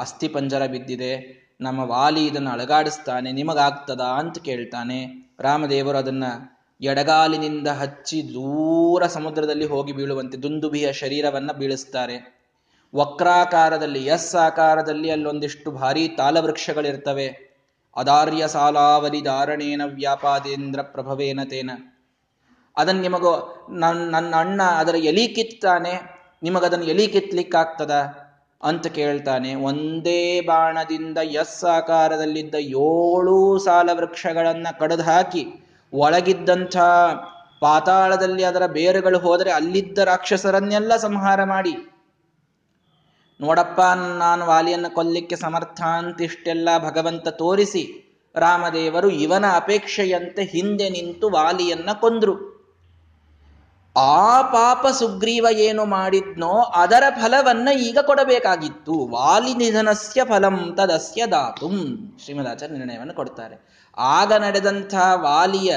ಅಸ್ಥಿ 0.00 0.28
ಪಂಜರ 0.28 0.66
ಬಿದ್ದಿದೆ. 0.66 1.38
ನಮ್ಮ 1.60 1.80
ವಾಲಿ 1.80 2.26
ಇದನ್ನು 2.26 2.50
ಅಳಗಾಡಿಸ್ತಾನೆ, 2.50 3.32
ನಿಮಗಾಗ್ತದ 3.32 4.00
ಅಂತ 4.00 4.38
ಕೇಳ್ತಾನೆ. 4.38 5.30
ರಾಮದೇವರು 5.40 5.98
ಅದನ್ನ 5.98 6.24
ಎಡಗಾಲಿನಿಂದ 6.80 7.68
ಹಚ್ಚಿ 7.68 8.28
ದೂರ 8.28 9.06
ಸಮುದ್ರದಲ್ಲಿ 9.06 9.64
ಹೋಗಿ 9.64 9.92
ಬೀಳುವಂತೆ 9.92 10.38
ದುಂದುಬಿಯ 10.38 10.92
ಶರೀರವನ್ನ 10.92 11.52
ಬೀಳಿಸ್ತಾರೆ. 11.52 12.38
ವಕ್ರಾಕಾರದಲ್ಲಿ 12.94 14.06
ಎಸ್ 14.06 14.34
ಆಕಾರದಲ್ಲಿ 14.34 15.10
ಅಲ್ಲೊಂದಿಷ್ಟು 15.10 15.70
ಭಾರಿ 15.70 16.08
ತಾಲವೃಕ್ಷಗಳಿರ್ತವೆ. 16.08 17.47
ಅದಾರ್ಯ 17.98 18.48
ಸಾಲಾವಧಿ 18.48 19.20
ಧಾರಣೇನ 19.20 19.82
ವ್ಯಾಪಾದೇಂದ್ರ 19.94 20.82
ಪ್ರಭವೇನ 20.82 21.40
ತೇನ. 21.44 21.70
ಅದನ್ನು 22.76 23.02
ನಿಮಗೋ 23.02 23.32
ನನ್ನ 23.70 24.10
ನನ್ನ 24.10 24.34
ಅಣ್ಣ 24.36 24.62
ಅದರ 24.62 24.94
ಎಲಿ 24.94 25.28
ಕಿತ್ತಾನೆ 25.28 25.94
ನಿಮಗದನ್ನು 26.42 26.84
ಎಲಿ 26.84 27.06
ಕಿತ್ಲಿಕ್ಕಾಗ್ತದ 27.06 27.94
ಅಂತ 28.62 28.86
ಕೇಳ್ತಾನೆ. 28.86 29.54
ಒಂದೇ 29.54 30.40
ಬಾಣದಿಂದ 30.40 31.18
ಎಸ್ 31.18 31.64
ಆಕಾರದಲ್ಲಿದ್ದ 31.64 32.54
ಏಳು 32.54 33.58
ಸಾಲ 33.58 33.90
ವೃಕ್ಷಗಳನ್ನ 33.92 34.66
ಕಡಿದು 34.78 35.02
ಹಾಕಿ 35.02 35.44
ಒಳಗಿದ್ದಂಥ 35.92 36.76
ಪಾತಾಳದಲ್ಲಿ 37.60 38.44
ಅದರ 38.44 38.66
ಬೇರುಗಳು 38.66 39.18
ಹೋದರೆ 39.18 39.50
ಅಲ್ಲಿದ್ದ 39.50 39.98
ರಾಕ್ಷಸರನ್ನೆಲ್ಲ 39.98 40.96
ಸಂಹಾರ 40.96 41.44
ಮಾಡಿ 41.44 41.74
ನೋಡಪ್ಪ, 43.40 43.80
ನಾನು 44.18 44.46
ವಾಲಿಯನ್ನು 44.46 44.90
ಕೊಲ್ಲಿಕ್ಕೆ 44.94 45.36
ಸಮರ್ಥ 45.36 45.80
ಅಂತಿಷ್ಟೆಲ್ಲ 45.80 46.68
ಭಗವಂತ 46.78 47.28
ತೋರಿಸಿ, 47.28 47.84
ರಾಮದೇವರು 48.34 49.08
ಇವನ 49.10 49.44
ಅಪೇಕ್ಷೆಯಂತೆ 49.54 50.42
ಹಿಂದೆ 50.44 50.90
ನಿಂತು 50.90 51.30
ವಾಲಿಯನ್ನ 51.30 51.90
ಕೊಂದ್ರು. 51.92 52.34
ಆ 53.96 54.42
ಪಾಪ 54.42 54.86
ಸುಗ್ರೀವ 54.86 55.46
ಏನು 55.58 55.84
ಮಾಡಿದ್ನೋ 55.84 56.52
ಅದರ 56.74 57.02
ಫಲವನ್ನ 57.10 57.68
ಈಗ 57.78 57.98
ಕೊಡಬೇಕಾಗಿತ್ತು. 57.98 59.06
ವಾಲಿ 59.06 59.54
ನಿಧನಸ್ಯ 59.54 60.24
ಫಲಂ 60.24 60.74
ತದಸ್ಯ 60.76 61.26
ದಾತುಂ 61.26 61.76
ಶ್ರೀಮದಾಚಾರ್ಯ 62.24 62.74
ನಿರ್ಣಯವನ್ನು 62.74 63.14
ಕೊಡ್ತಾರೆ. 63.14 63.56
ಆಗ 63.98 64.32
ನಡೆದಂಥ 64.32 64.94
ವಾಲಿಯ 65.14 65.76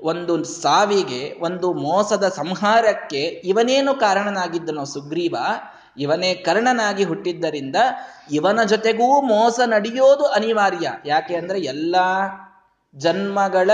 ಒಂದು 0.00 0.44
ಸಾವಿಗೆ, 0.44 1.22
ಒಂದು 1.40 1.72
ಮೋಸದ 1.72 2.28
ಸಂಹಾರಕ್ಕೆ 2.28 3.22
ಇವನೇನು 3.22 3.94
ಕಾರಣನಾಗಿದ್ದನೋ 3.94 4.84
ಸುಗ್ರೀವ 4.84 5.36
ಇವನೇ 5.96 6.34
ಕರ್ಣನಾಗಿ 6.34 7.04
ಹುಟ್ಟಿದ್ದರಿಂದ 7.04 7.76
ಇವನ 8.32 8.62
ಜೊತೆಗೂ 8.62 9.20
ಮೋಸ 9.20 9.60
ನಡೆಯೋದು 9.60 10.24
ಅನಿವಾರ್ಯ. 10.26 10.92
ಯಾಕೆ 11.06 11.34
ಅಂದ್ರೆ 11.36 11.60
ಎಲ್ಲ 11.60 11.96
ಜನ್ಮಗಳ 12.94 13.70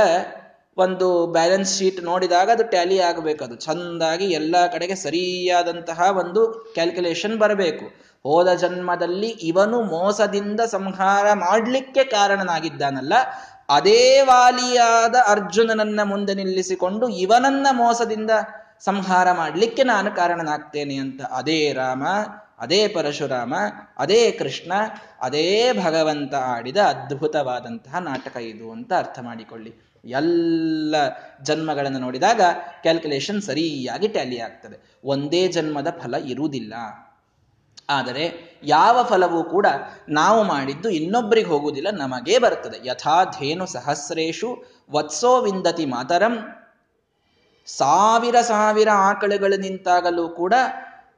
ಒಂದು 0.76 1.26
ಬ್ಯಾಲೆನ್ಸ್ 1.26 1.78
ಶೀಟ್ 1.78 2.04
ನೋಡಿದಾಗ 2.04 2.50
ಅದು 2.50 2.64
ಟ್ಯಾಲಿ 2.64 3.00
ಆಗಬೇಕು. 3.00 3.44
ಅದು 3.44 3.56
ಚಂದಾಗಿ 3.56 4.24
ಎಲ್ಲ 4.24 4.56
ಕಡೆಗೆ 4.72 4.94
ಸರಿಯಾದಂತಹ 4.94 6.00
ಒಂದು 6.18 6.70
ಕ್ಯಾಲ್ಕುಲೇಷನ್ 6.74 7.38
ಬರಬೇಕು. 7.38 7.84
ಹೋದ 8.22 8.52
ಜನ್ಮದಲ್ಲಿ 8.52 9.26
ಇವನು 9.26 9.82
ಮೋಸದಿಂದ 9.82 10.60
ಸಂಹಾರ 10.60 11.32
ಮಾಡಲಿಕ್ಕೆ 11.32 12.04
ಕಾರಣನಾಗಿದ್ದಾನಲ್ಲ, 12.04 13.12
ಅದೇ 13.68 14.20
ವಾಲಿಯಾದ 14.20 15.14
ಅರ್ಜುನನನ್ನ 15.26 16.00
ಮುಂದೆ 16.02 16.34
ನಿಲ್ಲಿಸಿಕೊಂಡು 16.34 17.08
ಇವನನ್ನ 17.08 17.66
ಮೋಸದಿಂದ 17.70 18.30
ಸಂಹಾರ 18.84 19.32
ಮಾಡಲಿಕ್ಕೆ 19.32 19.82
ನಾನು 19.82 20.10
ಕಾರಣನಾಗ್ತೇನೆ 20.10 20.94
ಅಂತ. 20.94 21.22
ಅದೇ 21.22 21.72
ರಾಮ, 21.72 22.06
ಅದೇ 22.58 22.88
ಪರಶುರಾಮ, 22.88 23.54
ಅದೇ 23.98 24.30
ಕೃಷ್ಣ, 24.30 24.72
ಅದೇ 25.20 25.72
ಭಗವಂತ 25.72 26.34
ಆಡಿದ 26.34 26.76
ಅದ್ಭುತವಾದಂತಹ 26.76 27.98
ನಾಟಕ 27.98 28.36
ಇದು 28.36 28.72
ಅಂತ 28.72 28.92
ಅರ್ಥ 28.92 29.18
ಮಾಡಿಕೊಳ್ಳಿ. 29.22 29.74
ಎಲ್ಲ 30.04 30.94
ಜನ್ಮಗಳನ್ನು 31.42 31.98
ನೋಡಿದಾಗ 31.98 32.40
ಕ್ಯಾಲ್ಕುಲೇಷನ್ 32.82 33.42
ಸರಿಯಾಗಿ 33.42 34.08
ಟ್ಯಾಲಿ 34.08 34.38
ಆಗ್ತದೆ. 34.40 34.98
ಒಂದೇ 35.04 35.48
ಜನ್ಮದ 35.48 35.88
ಫಲ 35.90 36.14
ಇರುವುದಿಲ್ಲ. 36.14 36.74
ಆದರೆ 37.90 38.58
ಯಾವ 38.62 39.02
ಫಲವೂ 39.02 39.44
ಕೂಡ 39.44 39.66
ನಾವು 40.08 40.42
ಮಾಡಿದ್ದು 40.42 40.88
ಇನ್ನೊಬ್ಬರಿಗೆ 40.88 41.46
ಹೋಗುವುದಿಲ್ಲ, 41.46 41.88
ನಮಗೇ 41.90 42.38
ಬರ್ತದೆ 42.38 42.88
ಯಥಾ 42.88 43.24
ಧೇನು 43.24 43.66
ಸಹಸ್ರೇಶು 43.66 44.64
ವತ್ಸೋ 44.90 45.42
ವಿಂದತಿ 45.42 45.86
ಮಾತರಂ 45.86 46.38
ಸಾವಿರ 47.76 48.40
ಸಾವಿರ 48.40 48.88
ಆಕಳುಗಳು 48.94 49.60
ನಿಂತಾಗಲೂ 49.60 50.28
ಕೂಡ 50.28 50.54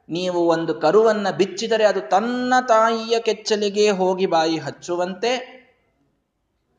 ನೀವು 0.08 0.46
ಒಂದು 0.46 0.74
ಕರುವನ್ನ 0.74 1.30
ಬಿಚ್ಚಿದರೆ 1.30 1.84
ಅದು 1.84 2.00
ತನ್ನ 2.00 2.54
ತಾಯಿಯ 2.68 3.18
ಕೆಚ್ಚಲಿಗೆ 3.20 3.90
ಹೋಗಿ 3.90 4.26
ಬಾಯಿ 4.26 4.58
ಹಚ್ಚುವಂತೆ 4.58 5.60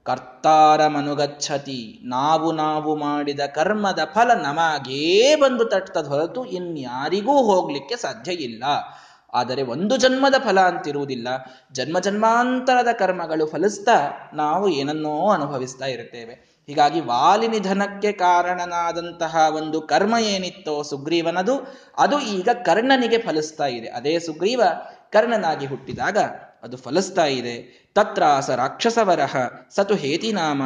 ಕರ್ತಾರ 0.03 0.88
ಮನುಗಚ್ಚತಿ. 0.88 1.99
ನಾವು 2.03 2.51
ನಾವು 2.51 2.95
ಮಾಡಿದ 2.95 3.39
ಕರ್ಮದ 3.39 3.99
ಫಲ 4.13 4.34
ನಮಗೇ 4.34 5.36
ಬಂದು 5.36 5.65
ತಟ್ಟದ 5.65 6.07
ಹೊರತು 6.07 6.45
ಇನ್ಯಾರಿಗೂ 6.45 7.43
ಹೋಗ್ಲಿಕ್ಕೆ 7.43 7.95
ಸಾಧ್ಯ 7.95 8.31
ಇಲ್ಲ. 8.31 8.63
ಆದರೆ 9.34 9.63
ಒಂದು 9.63 9.97
ಜನ್ಮದ 9.97 10.36
ಫಲ 10.43 10.60
ಅಂತಿರುವುದಿಲ್ಲ. 10.60 11.27
ಜನ್ಮ 11.71 11.99
ಜನ್ಮಾಂತರದ 11.99 12.88
ಕರ್ಮಗಳು 12.91 13.45
ಫಲಿಸ್ತಾ 13.45 14.12
ನಾವು 14.34 14.69
ಏನನ್ನೋ 14.69 15.29
ಅನುಭವಿಸ್ತಾ 15.29 15.86
ಇರುತ್ತೇವೆ. 15.86 16.51
ಹೀಗಾಗಿ 16.67 17.00
ವಾಲಿ 17.00 17.47
ನಿಧನಕ್ಕೆ 17.47 18.12
ಕಾರಣನಾದಂತಹ 18.12 19.36
ಒಂದು 19.56 19.82
ಕರ್ಮ 19.82 20.15
ಏನಿತ್ತೋ 20.19 20.84
ಸುಗ್ರೀವನದು, 20.84 21.56
ಅದು 21.97 22.19
ಈಗ 22.19 22.50
ಕರ್ಣನಿಗೆ 22.65 23.17
ಫಲಿಸ್ತಾ 23.17 23.65
ಇದೆ. 23.65 23.88
ಅದೇ 23.88 24.19
ಸುಗ್ರೀವ 24.19 24.63
ಕರ್ಣನಾಗಿ 25.12 25.65
ಹುಟ್ಟಿದಾಗ 25.65 26.17
ಅದು 26.63 26.78
ಫಲಿಸ್ತಾ 26.78 27.26
ಇದೆ. 27.26 27.56
ತತ್ರ 27.95 28.24
ಸ 28.39 28.50
ರಾಕ್ಷಸವರಹ 28.50 29.36
ಸತು 29.69 29.95
ಹೇತಿನಾಮ 29.95 30.62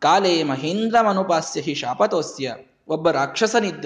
ಕಾಲೇ 0.00 0.42
ಮಹೇಂದ್ರಮನುಪಾಸ್ಯ 0.42 1.60
ಹಿ 1.60 1.74
ಶಾಪತೋಸ್ಯ. 1.74 2.54
ಒಬ್ಬ 2.88 3.10
ರಾಕ್ಷಸನಿದ್ದ 3.10 3.84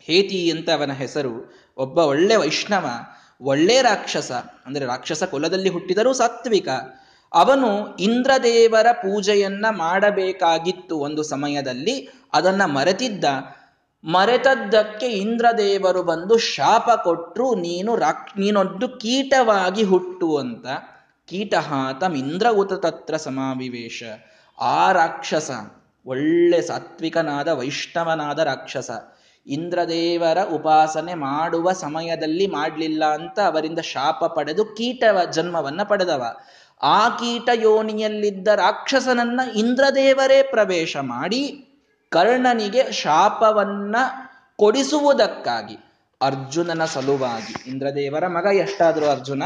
ಹೇತಿ 0.00 0.50
ಅಂತ 0.50 0.70
ಅವನ 0.70 0.92
ಹೆಸರು, 0.92 1.54
ಒಬ್ಬ 1.76 1.98
ಒಳ್ಳೆ 1.98 2.36
ವೈಷ್ಣವ, 2.36 2.86
ಒಳ್ಳೆ 3.40 3.82
ರಾಕ್ಷಸ, 3.82 4.32
ಅಂದ್ರೆ 4.66 4.86
ರಾಕ್ಷಸ 4.86 5.22
ಕುಲದಲ್ಲಿ 5.24 5.68
ಹುಟ್ಟಿದರೂ 5.68 6.12
ಸಾತ್ವಿಕ 6.12 6.68
ಅವನು 7.34 7.96
ಇಂದ್ರದೇವರ 7.96 8.86
ಪೂಜೆಯನ್ನ 8.92 9.66
ಮಾಡಬೇಕಾಗಿತ್ತು 9.70 10.98
ಒಂದು 10.98 11.22
ಸಮಯದಲ್ಲಿ, 11.22 12.08
ಅದನ್ನ 12.32 12.64
ಮರೆತಿದ್ದ. 12.64 13.24
ಮರೆತದ್ದಕ್ಕೆ 14.04 15.06
ಇಂದ್ರದೇವರು 15.06 16.02
ಬಂದು 16.02 16.38
ಶಾಪ 16.38 16.90
ಕೊಟ್ಟರು 17.04 17.54
ನೀನು 17.54 17.96
ರಾಕ್, 17.96 18.38
ನೀನೊಂದು 18.38 18.88
ಕೀಟವಾಗಿ 18.88 19.82
ಹುಟ್ಟು 19.82 20.36
ಅಂತ. 20.36 20.66
ಕೀಟಹಾತಂ 21.26 22.14
ಇಂದ್ರ 22.14 22.46
ಉತ 22.50 22.72
ತತ್ರ 22.72 23.16
ಸಮಾವಿವೇಶ. 23.16 24.02
ಆ 24.60 24.92
ರಾಕ್ಷಸ, 24.92 25.50
ಒಳ್ಳೆ 26.06 26.60
ಸಾತ್ವಿಕನಾದ, 26.62 27.48
ವೈಷ್ಣವನಾದ 27.48 28.38
ರಾಕ್ಷಸ, 28.38 28.90
ಇಂದ್ರದೇವರ 29.46 30.38
ಉಪಾಸನೆ 30.42 31.14
ಮಾಡುವ 31.14 31.72
ಸಮಯದಲ್ಲಿ 31.72 32.46
ಮಾಡಲಿಲ್ಲ 32.46 33.04
ಅಂತ 33.04 33.40
ಅವರಿಂದ 33.40 33.78
ಶಾಪ 33.78 34.24
ಪಡೆದು 34.24 34.64
ಕೀಟವ, 34.64 35.18
ಜನ್ಮವನ್ನ 35.32 35.82
ಪಡೆದವ. 35.82 36.24
ಆ 36.82 37.08
ಕೀಟ 37.08 37.48
ಯೋನಿಯಲ್ಲಿದ್ದ 37.54 38.48
ರಾಕ್ಷಸನನ್ನ 38.48 39.40
ಇಂದ್ರದೇವರೇ 39.56 40.42
ಪ್ರವೇಶ 40.42 40.96
ಮಾಡಿ 41.00 41.68
ಕರ್ಣನಿಗೆ 42.10 42.92
ಶಾಪವನ್ನ 42.92 43.96
ಕೊಡಿಸುವುದಕ್ಕಾಗಿ, 44.56 45.78
ಅರ್ಜುನನ 46.22 46.84
ಸಲುವಾಗಿ. 46.84 47.70
ಇಂದ್ರದೇವರ 47.70 48.26
ಮಗ 48.26 48.56
ಎಷ್ಟಾದರೂ 48.56 49.06
ಅರ್ಜುನ. 49.06 49.42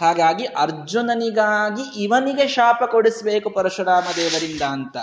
ಹಾಗಾಗಿ 0.00 0.44
ಅರ್ಜುನನಿಗಾಗಿ 0.44 2.02
ಇವನಿಗೆ 2.02 2.48
ಶಾಪ 2.48 2.82
ಕೊಡಿಸಬೇಕು 2.84 3.50
ಪರಶುರಾಮ 3.50 4.04
ದೇವರಿಂದ 4.16 4.62
ಅಂತ 4.62 4.96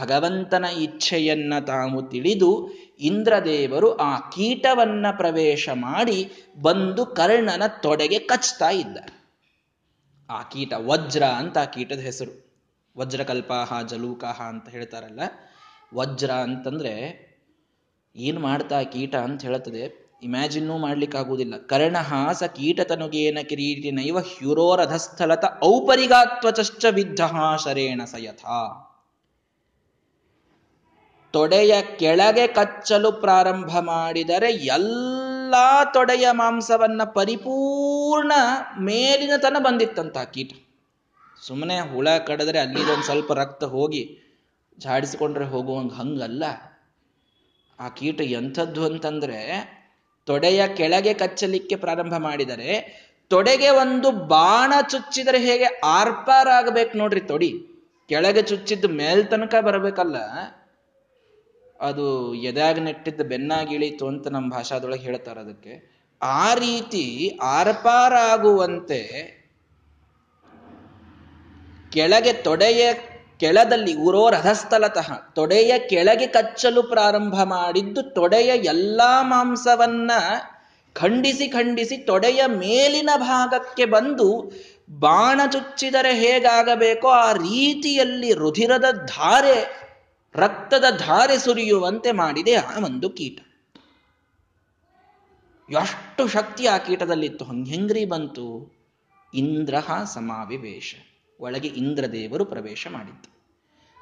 ಭಗವಂತನ 0.00 0.64
ಇಚ್ಛೆಯನ್ನ 0.64 1.54
ತಾವು 1.66 2.02
ತಿಳಿದು 2.02 2.70
ಇಂದ್ರದೇವರು 3.00 3.96
ಆ 3.96 4.18
ಕೀಟವನ್ನ 4.18 5.06
ಪ್ರವೇಶ 5.16 5.68
ಮಾಡಿ 5.74 6.32
ಬಂದು 6.62 7.06
ಕರ್ಣನ 7.06 7.62
ತೊಡೆಗೆ 7.82 8.18
ಕಚ್ತಾ 8.18 8.70
ಇದ್ದಾರೆ. 8.70 9.17
ಆ 10.30 10.42
ಕೀಟ, 10.42 10.72
ವಜ್ರ 10.72 11.22
ಅಂತ 11.22 11.58
ಆ 11.58 11.64
ಕೀಟದ 11.64 11.98
ಹೆಸರು. 11.98 12.48
ವಜ್ರಕಲ್ಪಾಹ, 12.98 13.82
ಜಲೂಕಾಹ 13.82 14.40
ಅಂತ 14.40 14.68
ಹೇಳ್ತಾರಲ್ಲ. 14.68 15.20
ವಜ್ರ 15.94 16.30
ಅಂತಂದ್ರೆ 16.30 17.28
ಏನು 18.16 18.40
ಮಾಡ್ತಾ 18.40 18.82
ಕೀಟ 18.82 19.16
ಅಂತ 19.16 19.42
ಹೇಳ್ತದೆ 19.42 20.08
ಇಮ್ಯಾಜಿನ್ನೂ 20.22 20.78
ಮಾಡ್ಲಿಕ್ಕಾಗುವುದಿಲ್ಲ. 20.78 21.56
ಕರ್ಣಹಾಸ 21.56 22.42
ಕೀಟತನುಗೇನ 22.42 23.38
ಕಿರೀಟಿನೈವ 23.48 24.18
ಹ್ಯುರೋರಧಸ್ಥಲತ 24.18 25.44
ಔಪರಿಗಾತ್ವಚಶ್ಚ 25.64 26.84
ವಿದ್ಧ 26.84 27.20
ಶರೇಣ 27.64 28.02
ಸಯಥ. 28.04 28.44
ತೊಡೆಯ 31.32 31.82
ಕೆಳಗೆ 31.82 32.46
ಕಚ್ಚಲು 32.46 33.12
ಪ್ರಾರಂಭ 33.12 33.78
ಮಾಡಿದರೆ 33.78 34.52
ಎಲ್ಲ 34.52 35.17
ತೊಡೆಯ 35.92 36.28
ಮಾಂಸವನ್ನ 36.30 37.04
ಪರಿಪೂರ್ಣ 37.04 38.32
ಮೇಲಿನ 38.80 39.30
ತನ 39.36 39.56
ಬಂದಿತ್ತಂತ 39.58 40.18
ಕೀಟ. 40.18 40.52
ಸುಮ್ಮನೆ 41.46 41.80
ಹುಳ 41.80 42.08
ಕಡಿದ್ರೆ 42.26 42.58
ಅಲ್ಲಿದೊಂದು 42.58 43.02
ಸ್ವಲ್ಪ 43.02 43.32
ರಕ್ತ 43.32 43.64
ಹೋಗಿ 43.64 44.18
ಝಾಡಿಸಿಕೊಂಡ್ರೆ 44.78 45.44
ಹೋಗುವಂಗ 45.44 45.92
ಹಂಗಲ್ಲ. 45.92 46.44
ಆ 47.80 47.88
ಕೀಟ 47.88 48.20
ಎಂಥದ್ದು 48.20 48.86
ಅಂತಂದ್ರೆ 48.86 49.78
ತೊಡೆಯ 50.26 50.68
ಕೆಳಗೆ 50.68 51.14
ಕಚ್ಚಲಿಕ್ಕೆ 51.14 51.76
ಪ್ರಾರಂಭ 51.76 52.16
ಮಾಡಿದರೆ 52.16 52.98
ತೊಡೆಗೆ 53.28 53.70
ಒಂದು 53.70 54.10
ಬಾಣ 54.10 54.72
ಚುಚ್ಚಿದರೆ 54.90 55.38
ಹೇಗೆ 55.38 55.80
ಆರ್ಪಾರ 55.84 56.48
ಆಗ್ಬೇಕು 56.48 56.98
ನೋಡ್ರಿ 56.98 57.20
ತೊಡಿ. 57.20 57.54
ಕೆಳಗೆ 58.08 58.42
ಚುಚ್ಚಿದ್ದು 58.42 58.88
ಮೇಲ್ 58.88 59.28
ತನಕ 59.28 59.54
ಬರಬೇಕಲ್ಲ. 59.60 60.16
ಅದು 61.80 62.34
ಎದಾಗ 62.34 62.78
ನೆಟ್ಟಿದ್ದ 62.78 63.20
ಬೆನ್ನಾಗಿಳೀತು 63.20 64.06
ಅಂತ 64.06 64.28
ನಮ್ಮ 64.28 64.52
ಭಾಷಾದೊಳಗೆ 64.52 65.00
ಹೇಳ್ತಾರೆ 65.00 65.40
ಅದಕ್ಕೆ. 65.40 65.74
ಆ 66.22 66.54
ರೀತಿ 66.54 67.38
ಆರ್ಪಾರಾಗುವಂತೆ 67.42 69.00
ಕೆಳಗೆ 71.92 72.32
ತೊಡೆಯ 72.32 72.94
ಕೆಳದಲ್ಲಿ 73.36 73.94
ಉರೋ 73.94 74.30
ರಥಸ್ಥಲತಃ 74.30 75.14
ತೊಡೆಯ 75.34 75.78
ಕೆಳಗೆ 75.78 76.26
ಕಚ್ಚಲು 76.26 76.82
ಪ್ರಾರಂಭ 76.82 77.42
ಮಾಡಿದ್ದು 77.42 78.02
ತೊಡೆಯ 78.02 78.46
ಎಲ್ಲಾ 78.46 79.22
ಮಾಂಸವನ್ನ 79.22 80.10
ಖಂಡಿಸಿ 80.94 81.48
ಖಂಡಿಸಿ 81.48 81.96
ತೊಡೆಯ 81.96 82.46
ಮೇಲಿನ 82.46 83.10
ಭಾಗಕ್ಕೆ 83.16 83.84
ಬಂದು 83.84 84.52
ಬಾಣ 84.90 85.40
ಚುಚ್ಚಿದರೆ 85.52 86.14
ಹೇಗಾಗಬೇಕೋ 86.14 87.08
ಆ 87.08 87.32
ರೀತಿಯಲ್ಲಿ 87.32 88.32
ರುಧಿರದ 88.32 88.84
ಧಾರೆ 89.06 89.87
ರಕ್ತದ 90.38 90.84
ಧಾರೆ 90.98 91.38
ಸುರಿಯುವಂತೆ 91.38 92.12
ಮಾಡಿದೆ 92.12 92.54
ಆ 92.54 92.84
ಒಂದು 92.84 93.10
ಕೀಟ. 93.10 93.40
ಎಷ್ಟು 95.70 96.28
ಶಕ್ತಿ 96.28 96.66
ಆ 96.66 96.78
ಕೀಟದಲ್ಲಿತ್ತು? 96.78 97.44
ಹೆಂಗ್ರಿ 97.44 98.04
ಬಂತು? 98.04 98.76
ಇಂದ್ರಹ 99.34 100.04
ಸಮಾವಿವೇಶ. 100.04 100.94
ಒಳಗೆ 101.40 101.68
ಇಂದ್ರದೇವರು 101.68 102.44
ಪ್ರವೇಶ 102.44 102.86
ಮಾಡಿದ್ದು. 102.90 103.38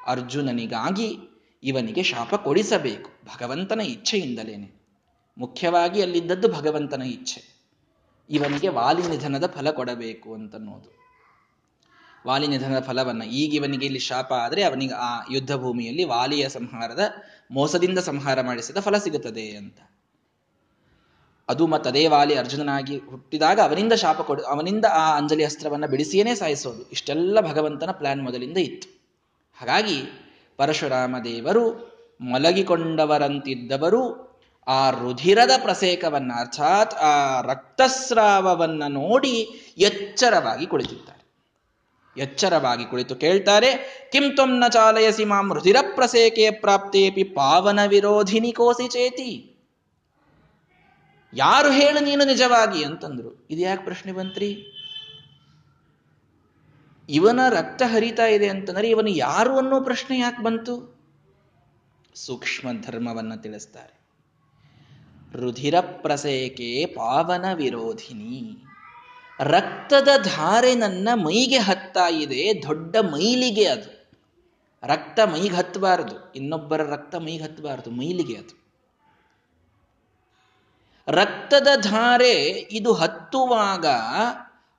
ಅರ್ಜುನನಿಗಾಗಿ 0.07 1.19
ಇವನಿಗೆ 1.63 2.03
ಶಾಪ 2.03 2.35
ಕೊಡಿಸಬೇಕು. 2.35 3.11
ಭಗವಂತನ 3.25 3.81
ಇಚ್ಛೆಯಿಂದಲೇನೆ. 3.81 4.73
ಮುಖ್ಯವಾಗಿ 5.39 6.03
ಅಲ್ಲಿದ್ದದ್ದು 6.03 6.49
ಭಗವಂತನ 6.49 7.03
ಇಚ್ಛೆ. 7.03 7.57
ಇವನಿಗೆ 8.31 8.69
ವಾಲಿ 8.69 9.09
ನಿಧನದ 9.09 9.47
ಫಲ 9.47 9.71
ಕೊಡಬೇಕು 9.71 10.35
ಅಂತನ್ನೋದು 10.35 11.06
ವಾಲಿ 12.27 12.47
ನಿಧನದ 12.47 12.83
ಫಲವನ್ನ 12.83 13.23
ಈಗ 13.23 13.55
ಇವನಿಗೆ 13.55 13.87
ಇಲ್ಲಿ 13.87 13.99
ಶಾಪ 13.99 14.33
ಆದರೆ 14.33 14.63
ಅವನಿಗೆ 14.63 14.95
ಆ 14.95 15.23
ಯುದ್ಧ 15.31 15.55
ಭೂಮಿಯಲ್ಲಿ 15.55 16.05
ವಾಲಿಯ 16.05 16.49
ಸಂಹಾರದ 16.49 17.01
ಮೋಸದಿಂದ 17.51 17.99
ಸಂಹಾರ 17.99 18.41
ಮಾಡಿಸಿದ 18.41 18.81
ಫಲ 18.81 18.97
ಸಿಗುತ್ತದೆ 18.97 19.57
ಅಂತ. 19.57 19.79
ಅದು 21.49 21.67
ಮತ್ತದೇ 21.67 22.07
ವಾಲಿ 22.07 22.35
ಅರ್ಜುನನಾಗಿ 22.35 22.99
ಹುಟ್ಟಿದಾಗ 22.99 23.61
ಅವನಿಂದ 23.61 23.93
ಶಾಪ 23.93 24.21
ಕೊಡು, 24.21 24.43
ಅವನಿಂದ 24.43 24.85
ಆ 24.93 25.17
ಅಂಜಲಿ 25.17 25.45
ಅಸ್ತ್ರವನ್ನ 25.45 25.87
ಬಿಡಿಸಿಯೇ 25.87 26.35
ಸಾಯಿಸೋದು. 26.35 26.91
ಇಷ್ಟೆಲ್ಲ 26.91 27.41
ಭಗವಂತನ 27.41 27.91
ಪ್ಲಾನ್ 27.91 28.23
ಮೊದಲಿಂದ 28.23 28.57
ಇತ್ತು. 28.57 29.09
ಹಾಗಾಗಿ 29.55 30.03
ಪರಶುರಾಮ 30.57 31.17
ದೇವರು 31.25 31.97
ಮಲಗಿಕೊಂಡವರಂತಿದ್ದವರು 32.21 34.27
ಆ 34.67 34.91
ರುಧಿರದ 34.91 35.51
ಪ್ರಸೇಕವನ್ನ, 35.63 36.33
ಅರ್ಥಾತ್ 36.39 36.95
ಆ 36.95 37.41
ರಕ್ತಸ್ರಾವವನ್ನ 37.41 38.83
ನೋಡಿ 38.89 39.49
ಎಚ್ಚರವಾಗಿ 39.79 40.67
ಕುಳಿತಿದ್ದಾರೆ. 40.67 41.26
ಎಚ್ಚರವಾಗಿ 42.19 42.85
ಕುಳಿತು 42.85 43.17
ಕೇಳ್ತಾರೆ, 43.17 43.71
ಕಿಂ 44.13 44.35
ತ್ವಂ 44.35 44.59
ನ 44.59 44.65
ಚಾಲಯಸಿ 44.69 45.25
ಮಾಂ 45.25 45.55
ರುಧಿರ 45.55 45.77
ಪ್ರಸೇಕೆ 45.95 46.51
ಪ್ರಾಪ್ತೇಪಿ 46.51 47.25
ಪಾವನ 47.25 47.81
ವಿರೋಧಿನಿ 47.87 48.53
ಕೋಸಿ 48.53 48.89
ಚೇತಿ. 48.89 49.53
ಯಾರು 51.35 51.71
ಹೇಳು 51.71 52.05
ನೀನು 52.05 52.25
ನಿಜವಾಗಿ 52.25 52.85
ಅಂತಂದ್ರು. 52.85 53.47
ಇದು 53.51 53.61
ಯಾಕೆ 53.61 53.85
ಪ್ರಶ್ನೆ 53.85 54.13
ಬಂತ್ರಿ? 54.13 54.73
ಇವನ 57.09 57.41
ರಕ್ತ 57.49 57.83
ಹರಿತಾ 57.87 58.27
ಇದೆ 58.27 58.49
ಅಂತಂದ್ರೆ 58.49 58.91
ಇವನು 58.91 59.09
ಯಾರು 59.09 59.59
ಅನ್ನೋ 59.59 59.81
ಪ್ರಶ್ನೆ 59.81 60.19
ಯಾಕೆ 60.19 60.43
ಬಂತು? 60.43 60.97
ಸೂಕ್ಷ್ಮ 62.15 62.69
ಧರ್ಮವನ್ನ 62.81 63.35
ತಿಳಿಸ್ತಾರೆ. 63.35 63.97
ರುಧಿರ 65.39 65.75
ಪ್ರಸೇಕೆ 65.81 66.87
ಪಾವನ 66.87 67.45
ವಿರೋಧಿನಿ. 67.55 68.63
ರಕ್ತದ 69.41 70.09
ಧಾರೆ 70.23 70.75
ನನ್ನ 70.75 71.09
ಮೈಗೆ 71.15 71.59
ಹತ್ತಾ 71.59 72.09
ಇದೆ, 72.09 72.63
ದೊಡ್ಡ 72.63 72.97
ಮೈಲಿಗೆ 72.97 73.67
ಅದು. 73.67 73.97
ರಕ್ತ 74.83 75.21
ಮೈಗೆ 75.21 75.57
ಹತ್ತಬಾರದು 75.57 76.33
ಇನ್ನೊಬ್ಬರ 76.33 76.81
ರಕ್ತ 76.93 77.15
ಮೈಗೆ 77.15 77.43
ಹತ್ತಬಾರದು 77.43 77.91
ಮೈಲಿಗೆ 77.91 78.37
ಅದು. 78.37 78.67
ರಕ್ತದ 81.09 81.69
ಧಾರೆ 81.81 82.35
ಇದು 82.73 82.93
ಹತ್ತುವಾಗ 82.93 83.87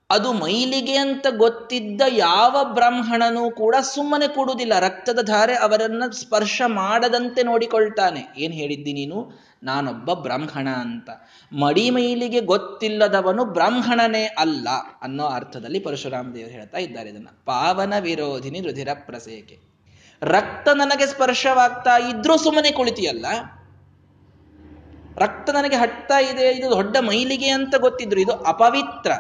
ಅದು 0.10 0.34
ಮೈಲಿಗೆ 0.34 0.98
ಅಂತ 0.98 1.26
ಗೊತ್ತಿದ್ದ 1.38 2.02
ಯಾವ 2.10 2.58
ಬ್ರಾಹ್ಮಣನೂ 2.64 3.52
ಕೂಡ 3.52 3.76
ಸುಮ್ಮನೆ 3.82 4.28
ಕೊಡುವುದಿಲ್ಲ. 4.28 4.80
ರಕ್ತದ 4.80 5.20
ಧಾರೆ 5.22 5.56
ಅವರನ್ನ 5.56 6.04
ಸ್ಪರ್ಶ 6.12 6.62
ಮಾಡದಂತೆ 6.66 7.44
ನೋಡಿಕೊಳ್ತಾನೆ. 7.44 8.34
ಏನ್ 8.38 8.54
ಹೇಳಿದ್ದಿ 8.54 8.94
ನೀನು? 8.94 9.40
ನಾನೊಬ್ಬ 9.64 10.14
ಬ್ರಾಹ್ಮಣ 10.14 10.70
ಅಂತ. 10.70 11.10
ಮಡಿ 11.54 11.90
ಮೈಲಿಗೆ 11.90 12.40
ಗೊತ್ತಿಲ್ಲದವನು 12.40 13.46
ಬ್ರಾಹ್ಮಣನೇ 13.46 14.26
ಅಲ್ಲ 14.26 14.68
ಅನ್ನೋ 15.02 15.26
ಅರ್ಥದಲ್ಲಿ 15.26 15.80
ಪರಶುರಾಮ 15.80 16.32
ದೇವರು 16.36 16.52
ಹೇಳ್ತಾ 16.52 16.78
ಇದ್ದಾರೆ 16.78 17.10
ಇದನ್ನ. 17.10 17.28
ಪಾವನ 17.46 17.94
ವಿರೋಧಿನಿ 18.00 18.62
ರುಧಿರ 18.62 18.90
ಪ್ರಸೇಕೆ. 18.94 19.60
ರಕ್ತ 20.22 20.70
ನನಗೆ 20.70 21.06
ಸ್ಪರ್ಶವಾಗ್ತಾ 21.06 21.98
ಇದ್ರೂ 21.98 22.38
ಸುಮ್ಮನೆ 22.38 22.72
ಕುಳಿತಿಯಲ್ಲ? 22.72 23.26
ರಕ್ತ 25.18 25.50
ನನಗೆ 25.50 25.76
ಹಟ್ತಾ 25.76 26.20
ಇದೆ, 26.20 26.52
ಇದು 26.52 26.70
ದೊಡ್ಡ 26.70 26.98
ಮೈಲಿಗೆ 26.98 27.50
ಅಂತ 27.50 27.76
ಗೊತ್ತಿದ್ರು, 27.76 28.20
ಇದು 28.22 28.32
ಅಪವಿತ್ರ. 28.32 29.12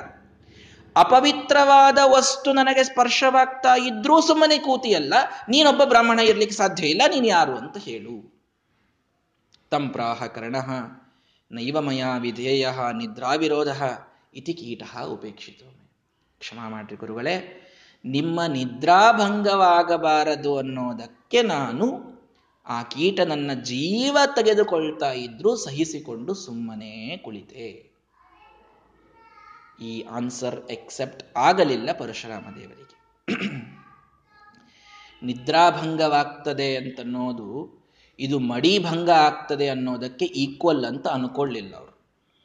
ಅಪವಿತ್ರವಾದ 1.03 1.97
ವಸ್ತು 2.15 2.53
ನನಗೆ 2.53 2.83
ಸ್ಪರ್ಶವಾಗ್ತಾ 2.83 3.75
ಇದ್ರೂ 3.75 4.21
ಸುಮ್ಮನೆ 4.21 4.57
ಕೂತಿಯಲ್ಲ, 4.57 5.13
ನೀನೊಬ್ಬ 5.49 5.83
ಬ್ರಾಹ್ಮಣ 5.83 6.19
ಇರ್ಲಿಕ್ಕೆ 6.19 6.55
ಸಾಧ್ಯ 6.55 6.87
ಇಲ್ಲ, 6.87 7.01
ನೀನು 7.13 7.27
ಯಾರು 7.27 7.57
ಅಂತ 7.57 7.77
ಹೇಳು. 7.77 8.37
ತಂಪ್ರಾಹ 9.71 10.25
ಕರ್ಣ 10.25 10.55
ನೈವಮಯ 11.51 12.03
ವಿಧೇಯ 12.19 12.69
ನಿದ್ರಾವಿರೋಧ 12.97 13.67
ಇತಿ 14.35 14.53
ಕೀಟ 14.53 14.83
ಉಪೇಕ್ಷಿತೋ 15.07 15.87
ಕ್ಷಮಾ 16.41 16.69
ಮಾಡ್ರಿ 16.69 16.95
ಗುರುಗಳೇ, 16.95 17.63
ನಿಮ್ಮ 18.05 18.47
ನಿದ್ರಾಭಂಗವಾಗಬಾರದು 18.47 20.57
ಅನ್ನೋದಕ್ಕೆ 20.57 21.41
ನಾನು 21.41 22.17
ಆ 22.65 22.83
ಕೀಟ 22.83 23.21
ನನ್ನ 23.21 23.53
ಜೀವ 23.53 24.17
ತೆಗೆದುಕೊಳ್ತಾ 24.35 25.11
ಇದ್ರೂ 25.11 25.55
ಸಹಿಸಿಕೊಂಡು 25.55 26.45
ಸುಮ್ಮನೆ 26.45 27.17
ಕುಳಿತೆ. 27.17 27.86
ಈ 29.81 30.01
ಆನ್ಸರ್ 30.01 30.71
ಎಕ್ಸೆಪ್ಟ್ 30.71 31.37
ಆಗಲಿಲ್ಲ 31.37 31.91
ಪರಶುರಾಮ 31.91 32.55
ದೇವರಿಗೆ 32.55 32.95
ನಿದ್ರಾಭಂಗವಾಗ್ತದೆ 35.23 36.75
ಅಂತನ್ನೋದು, 36.75 37.49
ಇದು 38.19 38.39
ಮಡಿಭಂಗ 38.39 39.09
ಆಗ್ತದೆ 39.09 39.69
ಅನ್ನೋದಕ್ಕೆ 39.69 40.25
ಈಕ್ವಲ್ 40.25 40.85
ಅಂತ 40.85 41.07
ಅನ್ಕೊಳ್ಳಿಲ್ಲ 41.07 41.75
ಅವರು. 41.75 41.93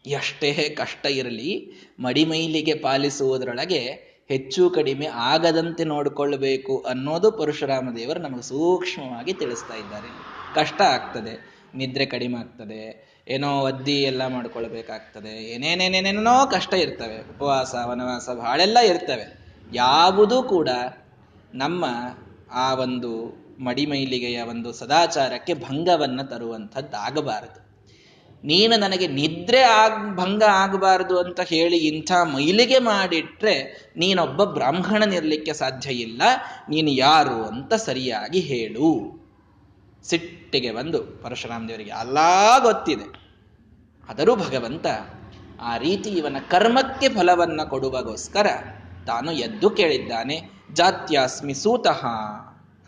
ಎಷ್ಟೇ 0.07 0.69
ಕಷ್ಟ 0.69 1.07
ಇರಲಿ, 1.07 1.73
ಮಡಿಮೈಲಿಗೆ 2.01 2.75
ಪಾಲಿಸುವುದರೊಳಗೆ 2.75 4.13
ಹೆಚ್ಚು 4.29 4.71
ಕಡಿಮೆ 4.71 5.07
ಆಗದಂತೆ 5.07 5.85
ನೋಡಿಕೊಳ್ಳಬೇಕು 5.85 6.79
ಅನ್ನೋದು 6.79 7.31
ಪರಶುರಾಮ 7.33 7.89
ದೇವರು 7.97 8.21
ನಮಗೆ 8.21 8.43
ಸೂಕ್ಷ್ಮವಾಗಿ 8.43 9.33
ತಿಳಿಸ್ತಾ 9.33 9.75
ಇದ್ದಾರೆ. 9.75 10.09
ಕಷ್ಟ 10.55 10.81
ಆಗ್ತದೆ, 10.83 11.35
ನಿದ್ರೆ 11.75 12.07
ಕಡಿಮೆ 12.07 12.39
ಆಗ್ತದೆ 12.39 13.12
ಏನೋ 13.29 13.61
ಒದ್ದಿ 13.61 14.03
ಎಲ್ಲ 14.03 14.27
ಮಾಡ್ಕೊಳ್ಬೇಕಾಗ್ತದೆ. 14.27 15.29
ಏನೇನೇನೇನೇನೋ 15.29 16.47
ಕಷ್ಟ 16.47 16.75
ಇರ್ತವೆ. 16.75 17.31
ಉಪವಾಸ, 17.31 17.75
ವನವಾಸ 17.85 18.29
ಬಹಳೆಲ್ಲ 18.31 18.79
ಇರ್ತವೆ. 18.79 19.39
ಯಾವುದೂ 19.75 20.43
ಕೂಡ 20.43 20.69
ನಮ್ಮ 21.55 21.85
ಆ 22.53 22.75
ಒಂದು 22.75 23.43
ಮಡಿಮೈಲಿಗೆಯ 23.61 24.43
ಒಂದು 24.43 24.73
ಸದಾಚಾರಕ್ಕೆ 24.73 25.55
ಭಂಗವನ್ನ 25.55 26.23
ತರುವಂಥದ್ದಾಗಬಾರದು. 26.23 27.63
ನೀನು 28.45 28.81
ನನಗೆ 28.81 29.07
ನಿದ್ರೆ 29.07 29.63
ಆಗ್, 29.63 30.17
ಭಂಗ 30.17 30.43
ಆಗಬಾರದು 30.51 31.19
ಅಂತ 31.19 31.41
ಹೇಳಿ 31.41 31.77
ಇಂಥ 31.77 32.13
ಮೈಲಿಗೆ 32.13 32.79
ಮಾಡಿಟ್ರೆ 32.79 33.89
ನೀನೊಬ್ಬ 33.97 34.45
ಬ್ರಾಹ್ಮಣನಿರ್ಲಿಕ್ಕೆ 34.45 35.53
ಸಾಧ್ಯ 35.53 35.91
ಇಲ್ಲ. 35.91 36.23
ನೀನು 36.69 36.91
ಯಾರು 36.91 37.45
ಅಂತ 37.45 37.75
ಸರಿಯಾಗಿ 37.75 38.41
ಹೇಳು. 38.41 39.22
ಸಿಟ್ಟಿಗೆ 40.05 40.71
ಬಂದು 40.73 41.01
ಪರಶುರಾಮ 41.23 41.63
ದೇವರಿಗೆ 41.69 41.95
ಅಲ್ಲ 42.03 42.19
ಗೊತ್ತಿದೆ. 42.59 43.07
ಆದರೂ 44.11 44.33
ಭಗವಂತ 44.37 44.87
ಆ 45.61 45.73
ರೀತಿ 45.77 46.11
ಇವನ 46.11 46.37
ಕರ್ಮಕ್ಕೆ 46.51 47.09
ಫಲವನ್ನ 47.09 47.61
ಕೊಡುವಗೋಸ್ಕರ 47.65 48.47
ತಾನು 49.07 49.31
ಎದ್ದು 49.33 49.71
ಕೇಳಿದ್ದಾನೆ, 49.71 50.37
ಜಾತ್ಯಾಸ್ಮಿ 50.73 51.55
ಸೂತಃ. 51.55 52.03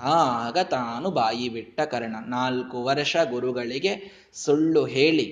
ಆಗ 0.01 0.59
ತಾನು 0.71 1.11
ಬಾಯಿ 1.11 1.49
ಬಿಟ್ಟ 1.49 1.81
ಕರ್ಣ, 1.81 2.17
ನಾಲ್ಕು 2.27 2.85
ವರ್ಷ 2.85 3.17
ಗುರುಗಳಿಗೆ 3.31 3.93
ಸುಳ್ಳು 4.35 4.85
ಹೇಳಿ. 4.85 5.27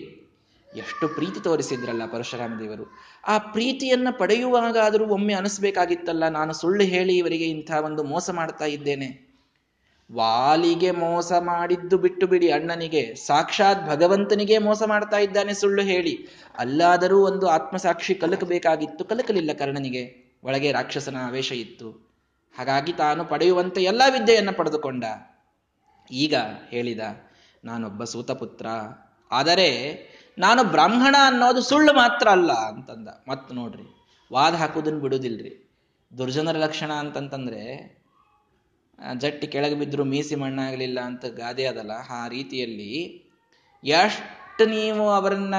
ಎಷ್ಟು 0.71 1.09
ಪ್ರೀತಿ 1.09 1.40
ತೋರಿಸಿದ್ರಲ್ಲ 1.40 2.05
ಪರಶುರಾಮ 2.07 2.53
ದೇವರು 2.61 2.85
ಆ 3.29 3.35
ಪ್ರೀತಿಯನ್ನ 3.38 4.09
ಪಡೆಯುವಾಗಾದರೂ 4.18 5.05
ಒಮ್ಮೆ 5.07 5.35
ಅನಿಸ್ಬೇಕಾಗಿತ್ತಲ್ಲ, 5.35 6.25
ನಾನು 6.29 6.53
ಸುಳ್ಳು 6.53 6.85
ಹೇಳಿ 6.85 7.16
ಇವರಿಗೆ 7.16 7.45
ಇಂಥ 7.45 7.71
ಒಂದು 7.85 8.05
ಮೋಸ 8.05 8.31
ಮಾಡ್ತಾ 8.31 8.64
ಇದ್ದೇನೆ. 8.64 9.32
ವಾಲಿಗೆ 10.14 10.90
ಮೋಸ 10.90 11.33
ಮಾಡಿದ್ದು 11.33 11.98
ಬಿಟ್ಟು 11.98 12.27
ಬಿಡಿ, 12.27 12.51
ಅಣ್ಣನಿಗೆ. 12.53 13.14
ಸಾಕ್ಷಾತ್ 13.14 13.89
ಭಗವಂತನಿಗೆ 13.89 14.59
ಮೋಸ 14.59 14.82
ಮಾಡ್ತಾ 14.82 15.18
ಇದ್ದಾನೆ 15.18 15.55
ಸುಳ್ಳು 15.55 15.82
ಹೇಳಿ. 15.82 16.26
ಅಲ್ಲಾದರೂ 16.59 17.18
ಒಂದು 17.26 17.49
ಆತ್ಮಸಾಕ್ಷಿ 17.49 18.14
ಕಲಕಬೇಕಾಗಿತ್ತು, 18.14 19.05
ಕಲಕಲಿಲ್ಲ 19.05 19.53
ಕರ್ಣನಿಗೆ. 19.53 20.05
ಒಳಗೆ 20.45 20.72
ರಾಕ್ಷಸನ 20.72 21.16
ಆವೇಶ 21.26 21.53
ಇತ್ತು. 21.53 21.91
ಹಾಗಾಗಿ 22.59 22.93
ತಾನು 22.93 23.24
ಪಡೆಯುವಂತೆ 23.24 23.82
ಎಲ್ಲ 23.82 24.03
ವಿದ್ಯೆಯನ್ನು 24.11 24.53
ಪಡೆದುಕೊಂಡ. 24.53 25.05
ಈಗ 26.11 26.34
ಹೇಳಿದ, 26.70 27.01
ನಾನೊಬ್ಬ 27.64 28.05
ಸೂತಪುತ್ರ. 28.05 28.66
ಆದರೆ 29.30 29.68
ನಾನು 30.39 30.64
ಬ್ರಾಹ್ಮಣ 30.64 31.16
ಅನ್ನೋದು 31.26 31.61
ಸುಳ್ಳು 31.61 31.93
ಮಾತ್ರ 31.93 32.28
ಅಲ್ಲ 32.28 32.53
ಅಂತಂದ. 32.53 33.09
ಮತ್ತೆ 33.28 33.55
ನೋಡ್ರಿ, 33.55 33.86
ವಾದ 34.32 34.55
ಹಾಕೋದನ್ನ 34.55 35.01
ಬಿಡುದಿಲ್ರಿ. 35.01 35.70
ದುರ್ಜನರ 36.18 36.57
ಲಕ್ಷಣ 36.57 36.93
ಅಂತಂತಂದ್ರೆ 36.93 38.01
ಜಟ್ಟಿ 39.20 39.46
ಕೆಳಗೆ 39.46 39.74
ಬಿದ್ದರೂ 39.74 40.05
ಮೀಸಿ 40.05 40.34
ಮಣ್ಣಾಗಲಿಲ್ಲ 40.34 41.00
ಅಂತ 41.00 41.24
ಗಾದೆ 41.24 41.64
ಅದಲ್ಲ. 41.66 41.90
ಆ 42.11 42.28
ರೀತಿಯಲ್ಲಿ 42.28 42.92
ಎಷ್ಟು 43.84 44.64
ನೀವು 44.66 45.11
ಅವರನ್ನ 45.11 45.55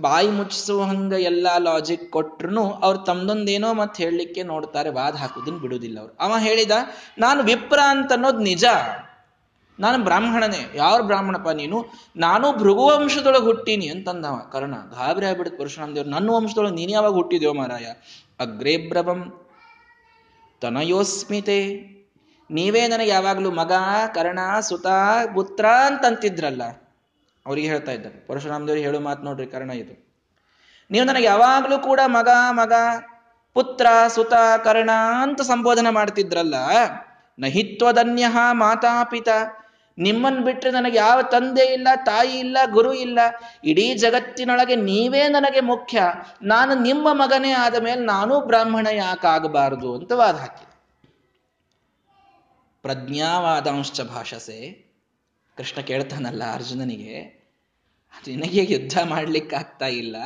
ಬಾಯಿ 0.00 0.28
ಮುಚ್ಚಿಸುವ 0.28 0.82
ಹಂಗ 0.82 1.12
ಎಲ್ಲ 1.12 1.46
ಲಾಜಿಕ್ 1.58 2.10
ಕೊಟ್ರು 2.10 2.64
ಅವ್ರು 2.70 2.98
ತಮ್ದೊಂದೇನೋ 2.98 3.72
ಮತ್ತೆ 3.72 4.04
ಹೇಳಲಿಕ್ಕೆ 4.04 4.42
ನೋಡ್ತಾರೆ, 4.42 4.90
ವಾದ 4.90 5.14
ಹಾಕುದನ್ನ 5.14 5.58
ಬಿಡುವುದಿಲ್ಲ 5.58 5.98
ಅವ್ರು. 6.00 6.14
ಅವ 6.20 6.38
ಹೇಳಿದ, 6.38 6.70
ನಾನು 7.18 7.42
ವಿಪ್ರ 7.42 7.78
ಅಂತ 7.88 8.12
ಅನ್ನೋದು 8.12 8.38
ನಿಜ. 8.38 8.64
ನಾನು 9.78 10.04
ಬ್ರಾಹ್ಮಣನೇ. 10.04 10.72
ಯಾವ 10.74 11.02
ಬ್ರಾಹ್ಮಣಪ್ಪ 11.02 11.48
ನೀನು? 11.48 11.78
ನಾನು 12.16 12.52
ಭೃಗುವಂಶದೊಳಗೆ 12.52 13.44
ಹುಟ್ಟೀನಿ 13.44 13.86
ಅಂತಂದವ 13.88 14.50
ಕರ್ಣ. 14.52 14.74
ಗಾಬರಿ 14.74 15.26
ಆಗ್ಬಿಡುತ್ತೆ 15.26 15.62
ಪರಶುರಾಮ 15.62 15.94
ದೇವ್ರು 15.94 16.10
ನನ್ನ 16.10 16.30
ವಂಶದೊಳಗೆ 16.30 16.74
ನೀನು 16.74 16.92
ಯಾವಾಗ 16.92 17.12
ಹುಟ್ಟಿದ್ಯೋ 17.12 17.52
ಮಾರಾಯ? 17.52 17.86
ಅಗ್ರೇ 18.40 18.76
ಬ್ರವಂ 18.76 19.20
ತನಯೋಸ್ಮಿತೆ 20.62 21.60
ನೀವೇ 22.50 22.82
ನನಗೆ 22.88 23.10
ಯಾವಾಗಲೂ 23.10 23.50
ಮಗ, 23.58 23.72
ಕರ್ಣ, 24.14 24.40
ಸುತ, 24.60 24.86
ಪುತ್ರ 25.34 25.66
ಅಂತಂತಿದ್ರಲ್ಲ, 25.88 26.62
ಅವ್ರಿಗೆ 27.46 27.68
ಹೇಳ್ತಾ 27.68 27.92
ಇದ್ದಾರೆ. 27.92 28.16
ಪರಶುರಾಮದೇವರು 28.28 28.80
ಹೇಳೋ 28.80 29.00
ಮಾತು 29.00 29.22
ನೋಡ್ರಿ 29.24 29.46
ಕರ್ಣ 29.46 29.70
ಇದು. 29.70 29.94
ನೀವು 30.90 31.04
ನನಗೆ 31.06 31.24
ಯಾವಾಗಲೂ 31.24 31.78
ಕೂಡ 31.78 32.00
ಮಗ 32.06 32.28
ಮಗ, 32.50 32.72
ಪುತ್ರ, 33.56 33.86
ಸುತ, 34.08 34.34
ಕರ್ಣ 34.64 34.92
ಅಂತ 35.22 35.40
ಸಂಬೋಧನೆ 35.42 35.90
ಮಾಡ್ತಿದ್ರಲ್ಲ 35.90 36.54
ನಹಿತ್ವದನ್ಯ 37.38 38.26
ಮಾತಾಪಿತ 38.52 39.28
ನಿಮ್ಮನ್ 39.98 40.38
ಬಿಟ್ರೆ 40.44 40.70
ನನಗೆ 40.70 40.96
ಯಾವ 40.96 41.22
ತಂದೆ 41.22 41.64
ಇಲ್ಲ, 41.72 41.88
ತಾಯಿ 42.04 42.34
ಇಲ್ಲ, 42.38 42.58
ಗುರು 42.70 42.92
ಇಲ್ಲ, 42.92 43.18
ಇಡೀ 43.64 43.86
ಜಗತ್ತಿನೊಳಗೆ 43.94 44.76
ನೀವೇ 44.76 45.22
ನನಗೆ 45.28 45.60
ಮುಖ್ಯ, 45.60 46.02
ನಾನು 46.42 46.74
ನಿಮ್ಮ 46.74 47.08
ಮಗನೇ 47.12 47.52
ಆದ 47.52 47.76
ಮೇಲೆ 47.84 48.02
ನಾನೂ 48.04 48.36
ಬ್ರಾಹ್ಮಣ 48.40 48.86
ಯಾಕಾಗಬಾರದು 48.92 49.90
ಅಂತ 49.94 50.12
ವಾದ 50.12 50.36
ಹಾಕಿ. 50.36 50.64
ಪ್ರಜ್ಞಾವಾದಾಂಶ 52.82 54.00
ಭಾಷಸೆ. 54.00 54.90
ಕೃಷ್ಣ 55.56 55.80
ಕೇಳ್ತಾನಲ್ಲ 55.80 56.52
ಅರ್ಜುನನಿಗೆ 56.52 57.40
ನಿನಗೆ 58.26 58.72
ಯುದ್ಧ 58.72 58.98
ಮಾಡ್ಲಿಕ್ಕೆ 59.04 59.56
ಆಗ್ತಾ 59.56 59.86
ಇಲ್ಲ? 59.86 60.16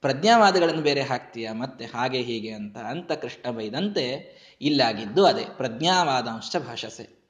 ಪ್ರಜ್ಞಾವಾದಗಳನ್ನು 0.00 0.82
ಬೇರೆ 0.82 1.02
ಹಾಕ್ತೀಯ? 1.02 1.50
ಮತ್ತೆ 1.50 1.84
ಹಾಗೆ 1.84 2.22
ಹೀಗೆ 2.22 2.52
ಅಂತ 2.52 2.76
ಅಂತ 2.78 3.12
ಕೃಷ್ಣ 3.12 3.50
ಬೈದಂತೆ 3.50 4.36
ಇಲ್ಲಾಗಿದ್ದು 4.60 5.26
ಅದೇ 5.26 5.44
ಪ್ರಜ್ಞಾವಾದಾಂಶ 5.56 6.56
ಭಾಷಸೆ. 6.66 7.22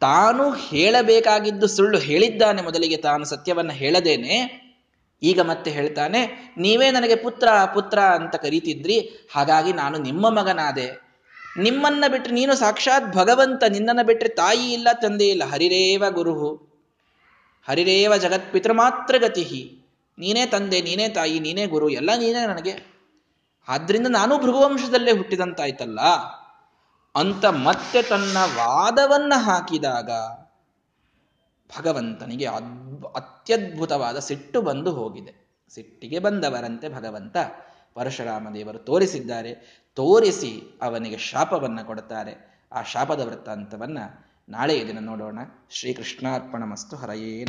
ತಾನು 0.00 0.50
ಹೇಳಬೇಕಾಗಿದ್ದು 0.50 1.66
ಸುಳ್ಳು 1.66 1.98
ಹೇಳಿದ್ದಾನೆ 1.98 2.62
ಮೊದಲಿಗೆ, 2.62 2.96
ತಾನು 2.96 3.24
ಸತ್ಯವನ್ನ 3.24 3.72
ಹೇಳದೇನೆ. 3.72 4.64
ಈಗ 5.22 5.40
ಮತ್ತೆ 5.40 5.70
ಹೇಳ್ತಾನೆ, 5.70 6.52
ನೀವೇ 6.58 6.90
ನನಗೆ 6.90 7.16
ಪುತ್ರ 7.16 7.48
ಪುತ್ರ 7.74 7.98
ಅಂತ 7.98 8.34
ಕರೀತಿದ್ರಿ, 8.34 9.00
ಹಾಗಾಗಿ 9.32 9.72
ನಾನು 9.72 9.98
ನಿಮ್ಮ 9.98 10.40
ಮಗನಾದೆ. 10.40 11.03
ನಿಮ್ಮನ್ನ 11.58 12.04
ಬಿಟ್ಟರೆ 12.08 12.34
ನೀನು 12.34 12.54
ಸಾಕ್ಷಾತ್ 12.54 13.16
ಭಗವಂತ, 13.16 13.64
ನಿನ್ನನ್ನ 13.68 14.02
ಬಿಟ್ಟರೆ 14.02 14.28
ತಾಯಿ 14.28 14.72
ಇಲ್ಲ, 14.72 14.88
ತಂದೆ 15.02 15.28
ಇಲ್ಲ. 15.28 15.44
ಹರಿರೇವ 15.44 16.04
ಗುರುಹು. 16.10 16.68
ಹರಿರೇವ 17.68 18.16
ಜಗತ್ 18.16 18.74
ಮಾತ್ರ 18.74 19.16
ಗತಿ 19.18 19.82
ನೀನೇ 20.18 20.46
ತಂದೆ, 20.46 20.80
ನೀನೇ 20.80 21.08
ತಾಯಿ, 21.08 21.40
ನೀನೇ 21.40 21.66
ಗುರು, 21.66 21.88
ಎಲ್ಲ 21.88 22.10
ನೀನೇ 22.18 22.46
ನನಗೆ. 22.46 22.94
ಆದ್ರಿಂದ 23.68 24.06
ನಾನು 24.06 24.38
ಭೃಗುವಂಶದಲ್ಲೇ 24.38 25.12
ಹುಟ್ಟಿದಂತಾಯ್ತಲ್ಲ. 25.12 26.00
ಅಂತ 27.14 27.44
ಮತ್ತೆ 27.44 28.02
ತನ್ನ 28.02 28.36
ವಾದವನ್ನ 28.36 29.32
ಹಾಕಿದಾಗ 29.36 30.10
ಭಗವಂತನಿಗೆ 31.78 32.46
ಅದ್ಭು, 32.46 33.06
ಅತ್ಯದ್ಭುತವಾದ 33.06 34.18
ಸಿಟ್ಟು 34.18 34.62
ಬಂದು 34.62 34.92
ಹೋಗಿದೆ. 34.92 35.62
ಸಿಟ್ಟಿಗೆ 35.74 36.18
ಬಂದವರಂತೆ 36.18 36.88
ಭಗವಂತ. 36.88 37.36
ಪರಶುರಾಮ 37.94 38.48
ದೇವರು 38.54 38.78
ತೋರಿಸಿದ್ದಾರೆ, 38.78 39.84
ತೋರಿಸಿ 39.94 40.78
ಅವನಿಗೆ 40.82 41.18
ಶಾಪವನ್ನು 41.18 41.86
ಕೊಡುತ್ತಾರೆ. 41.86 42.66
ಆ 42.72 42.82
ಶಾಪದ 42.82 43.20
ವೃತ್ತಾಂತವನ್ನ 43.20 43.98
ನಾಳೆಯ 44.48 44.86
ದಿನ 44.86 44.98
ನೋಡೋಣ. 44.98 45.38
ಶ್ರೀಕೃಷ್ಣಾರ್ಪಣ 45.70 46.64
ಮಸ್ತು. 46.64 46.96
ಹರಯೇ 46.96 47.42